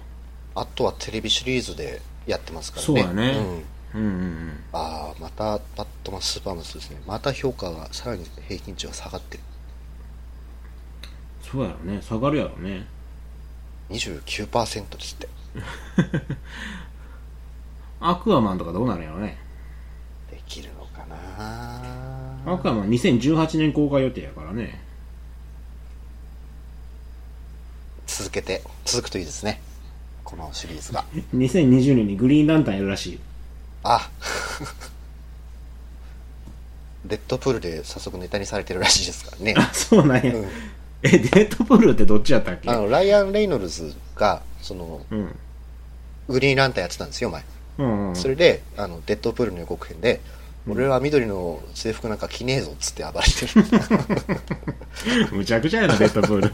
[0.54, 2.86] あとはテレビシリーズでやってますからね。
[2.86, 3.38] そうだね。
[3.40, 3.64] うん
[3.94, 4.60] うんうんうん。
[4.74, 7.02] ああまたバットマンスーパーマンそうですね。
[7.06, 9.44] また評価がさらに平均値が下がってる。
[11.42, 12.02] そうやろね。
[12.02, 12.86] 下がるやろね。
[13.90, 15.28] 29%ですって。
[18.00, 19.38] アクアマンとかどうなるんやろね。
[20.32, 22.54] できるのかな。
[22.54, 24.82] アクアマン2018年公開予定やからね。
[28.08, 29.62] 続けて、続くといいですね。
[30.24, 31.06] このシリーズが。
[31.36, 33.20] 2020年にグリーンランタンやるらしい。
[33.84, 34.10] あ
[37.06, 39.56] デッドプールで早速ネタにされてるらしいですからね。
[39.58, 40.34] あ、そうなんや。
[40.36, 40.46] うん
[41.04, 42.70] え、デッドプールってどっちやったっけ？
[42.70, 45.36] あの、ライアン・レイノルズが、その、うん。
[46.30, 47.44] グリーンランタンやってたんですよ、前。
[47.80, 48.16] うんうん。
[48.16, 50.22] それで、あの、デッドプールの予告編で、
[50.70, 53.52] 俺は緑の制服なんか着ねえぞっつって暴れてる。
[55.36, 56.54] むちゃくちゃやな、 デッドプール。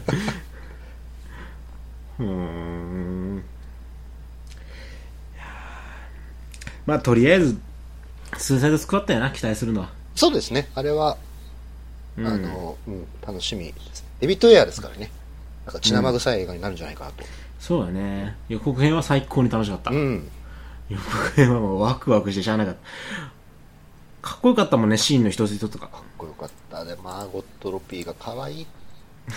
[2.20, 3.42] うーん。
[5.34, 5.46] いやー
[6.88, 7.58] まあ、とりあえず、
[8.38, 9.90] スーサイドスクワットやな、期待するのは。
[10.14, 11.18] そうですね、あれは、
[12.16, 14.08] うんあの、うん、楽しみですね。
[14.20, 15.10] デビッド・エアですからね。
[15.66, 17.24] なんか血生臭い映画になるんじゃないかなと。
[17.60, 18.38] そうだね。
[18.48, 19.90] 予告編は最高に楽しかった。
[19.90, 20.30] うん。
[20.88, 22.74] 予告編はもうワクワクしてしゃあなかっ
[24.22, 24.30] た。
[24.30, 25.88] かっこよかったもんね、シーンの一つ一つとか。
[25.88, 26.86] かっこよかった。
[26.86, 28.66] で、マーゴット・ロピーが可愛い。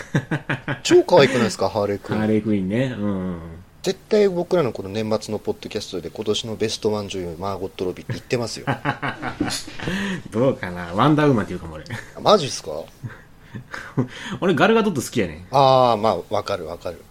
[0.82, 2.16] 超可愛くないですか、ハーレー君。
[2.16, 2.96] ハーレークイーンね。
[2.98, 3.61] うん。
[3.82, 8.66] 絶対僕らのこの年末のポッドキャストで今年のベストワン女優、マーゴット・ロビーって言ってますよ。
[10.30, 10.92] どうかな？
[10.94, 11.84] ワンダーウーマンって言うかも俺。
[12.16, 12.70] あマジっすか？
[14.40, 17.02] 俺ガルガドット好きやねああ、まあ、わかるわかる。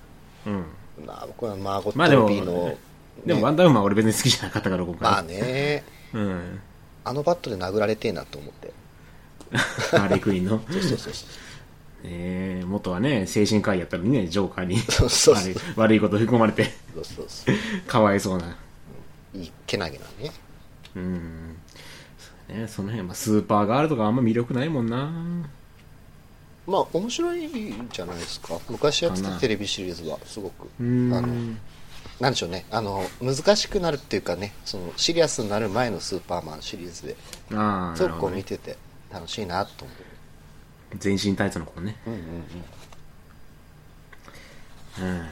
[0.47, 0.65] うん。
[1.05, 2.77] なあ僕はマーゴット・ロビーの、
[3.25, 5.11] でもワンダーウーマンは俺別に好きじゃなかったから今回。
[5.11, 6.59] まあね、うん。
[7.03, 8.71] あのバットで殴られてえなと思って。
[9.91, 10.61] ハーレークイーンの。
[10.71, 11.13] そうそうそう。
[12.03, 14.77] えー、元はね、精神科医やったのにね、ジョーカーに
[15.75, 17.55] 悪いこと吹き込まれて、そうそうそう。
[17.87, 18.57] かわいそうな。
[19.33, 20.31] いいけなげなね。
[20.95, 21.57] うん。
[22.17, 25.11] そうね、その辺、まあ、スーパーガールとかあんま魅力ないもんな。
[26.67, 28.59] まあ、面白いんじゃないですか。
[28.69, 30.67] 昔やってたテレビシリーズは、すごく。
[30.79, 31.27] あの、
[32.19, 32.65] なんでしょうね。
[32.71, 37.15] あの、難しくなるっていうかね、その、シリアスになる前のスーパーマンシリーズで、
[37.53, 38.77] ああ、すごく見てて
[39.11, 40.10] 楽しいなと思う。
[40.99, 41.95] 全身タイツの子ね。
[42.05, 42.21] うんうんう
[45.13, 45.25] ん。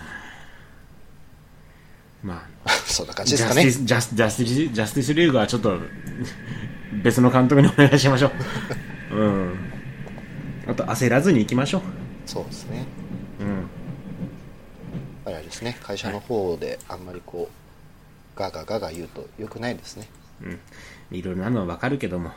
[2.23, 2.47] ま
[2.85, 3.69] そんな感あ、じですかね。
[3.69, 5.79] ジャスティス、ジャスジャスティス、ジャスティスリーグはちょっと、
[7.03, 8.31] 別の監督にお願いしましょ
[9.11, 9.15] う。
[9.15, 9.55] うん。
[10.67, 11.81] あと、焦らずに行きましょう。
[12.25, 12.85] そうですね。
[13.39, 13.67] うん。
[15.25, 20.07] あれはですね、会社の方であんまりこう、ガガガガ言うと良くないですね。
[20.41, 20.59] うん。
[21.11, 22.31] いろいろなのはわかるけども、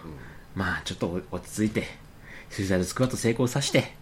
[0.54, 1.88] まあ、ちょっとお落ち着いて、
[2.52, 3.94] スーサイドスクワット成功させて、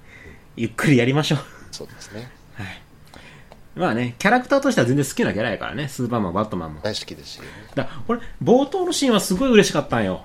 [0.56, 1.38] ゆっくりやりましょう。
[1.70, 2.28] そうですね。
[2.54, 2.66] はい。
[3.76, 6.80] まあね、キャラクターとしては全然好きなキャラやからね、スーパーマン、バットマンも。
[6.82, 7.46] 大好きですし、ね、
[7.76, 10.24] だ俺、冒頭のシーンはすごい嬉しかったんよ。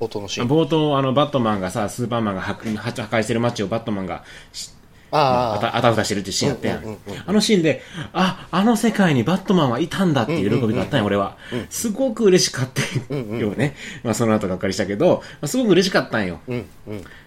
[0.00, 0.48] 冒頭のシーン。
[0.48, 4.70] 冒頭、あの、バットマンがさ、スーパーマンが破壊してる街をバットマンがし
[5.12, 7.82] ああ、あたあたふたしてるってシーンあったやん,、あのシーンで、
[8.12, 11.36] あ、あの世界にバットマンはいたんだっていう喜びがあったんや、俺は。
[11.70, 13.76] すごく嬉しかったよね。
[14.02, 16.40] まあ、その後がっかりしたけど、まあ、すごく嬉しかったんよ。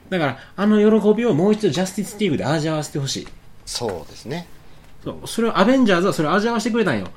[0.09, 3.27] だから、あの喜びをもう一度ジャスティスリーグで味わわせてほしい。
[3.65, 4.47] そうですね。
[5.03, 7.07] そうそれをアベンジャーズはそれを味わわせてくれたんよ。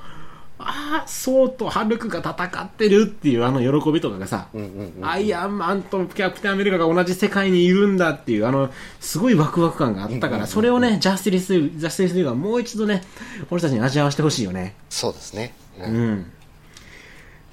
[0.61, 5.07] ああ、そうとハルクが戦ってるっていうあの喜びとかがさ、うんうんうん。
[5.09, 13.03] アイアンマンとキャプテンアメリカが同じ世界にいるんだっていう、あの、すごいワクワク感があったから、それをね、ジャスティス、ジャスティスリーグはもう一度ね、
[13.51, 14.75] 俺たちに味わわせてほしいよね。
[14.91, 15.55] そうですね。
[15.79, 16.33] ううんん。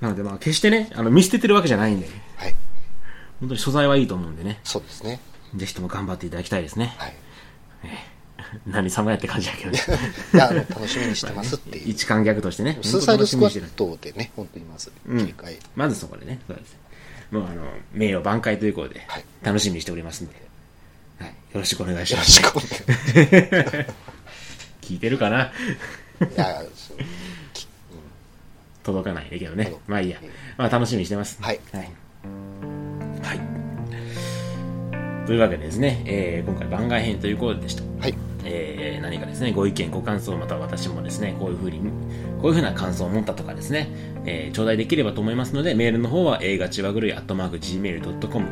[0.01, 2.55] なのでまあ、決してね、あの、見捨ててるわけじゃないんで、はい。
[3.39, 5.19] 本当に素材はいいと思うんでね、そうですね。
[5.55, 6.95] ぜひとも頑張っていただきたいですね。
[6.97, 7.15] はい。
[8.67, 9.79] 何様やって感じだけどね。
[10.33, 11.89] いや、あの、楽しみにしてますっていう。
[11.89, 12.77] 一観客としてね。
[12.81, 15.59] スーサイドスクワットでね、本当にまずうん切り替え。
[15.75, 16.75] まずそこでね、そうです。
[17.31, 20.33] もうあの、名誉挽回ということではい、楽しみにしておりますんで、
[21.19, 22.31] はい、よろしくお願いしよろます。
[22.31, 23.85] しくお願いし
[24.81, 25.45] 聞いてるかな？
[25.45, 25.51] い
[26.37, 26.97] や、そう
[28.83, 29.81] 届かないけどね届。
[29.87, 30.19] まあいいや。
[30.57, 31.37] まあ楽しみにしてます。
[31.41, 31.81] はいはい。
[31.81, 32.74] はい。
[35.25, 37.83] というわけでですね、えー今回番外編ということでした。
[37.99, 38.13] はい。
[38.43, 41.79] えー何かですね、ご意見、ご感想、または私もですね、こういうふうに、
[42.41, 43.87] こういうふうな感想を持ったとかですね、
[44.25, 48.45] えー頂戴できればと思いますので、メールの方は映画ちわぐるい、アットマーク Gmail.com、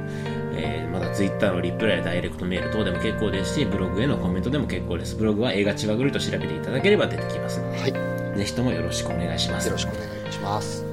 [0.55, 5.15] えーまたツイッターのリプライ、ダイレクトメール等でも結構ですし、ブログへのコメントでも結構です。
[5.15, 7.89] ブログは映画ちわぐるいと調べていただければ出てきますのはい。
[7.89, 7.95] よ
[8.33, 9.69] で、ぜひともよろしくお願いします。
[9.69, 10.92] ろしくお願いします。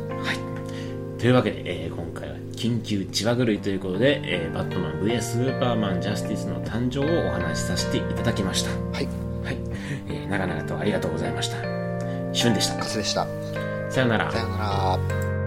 [1.20, 1.22] はい。
[1.22, 8.70] というわけで、えー今回は緊急血は狂いということで、えーバットマン VS スーパーマンジャスティスの誕生をお話しさせていただきました。
[8.70, 9.06] はい。
[9.44, 9.56] はい。
[10.08, 11.56] えー長々とありがとうございました。
[12.32, 12.76] 旬でした。
[12.76, 13.26] カスでした。
[13.90, 14.38] さよならさ。
[14.38, 15.39] ようなら。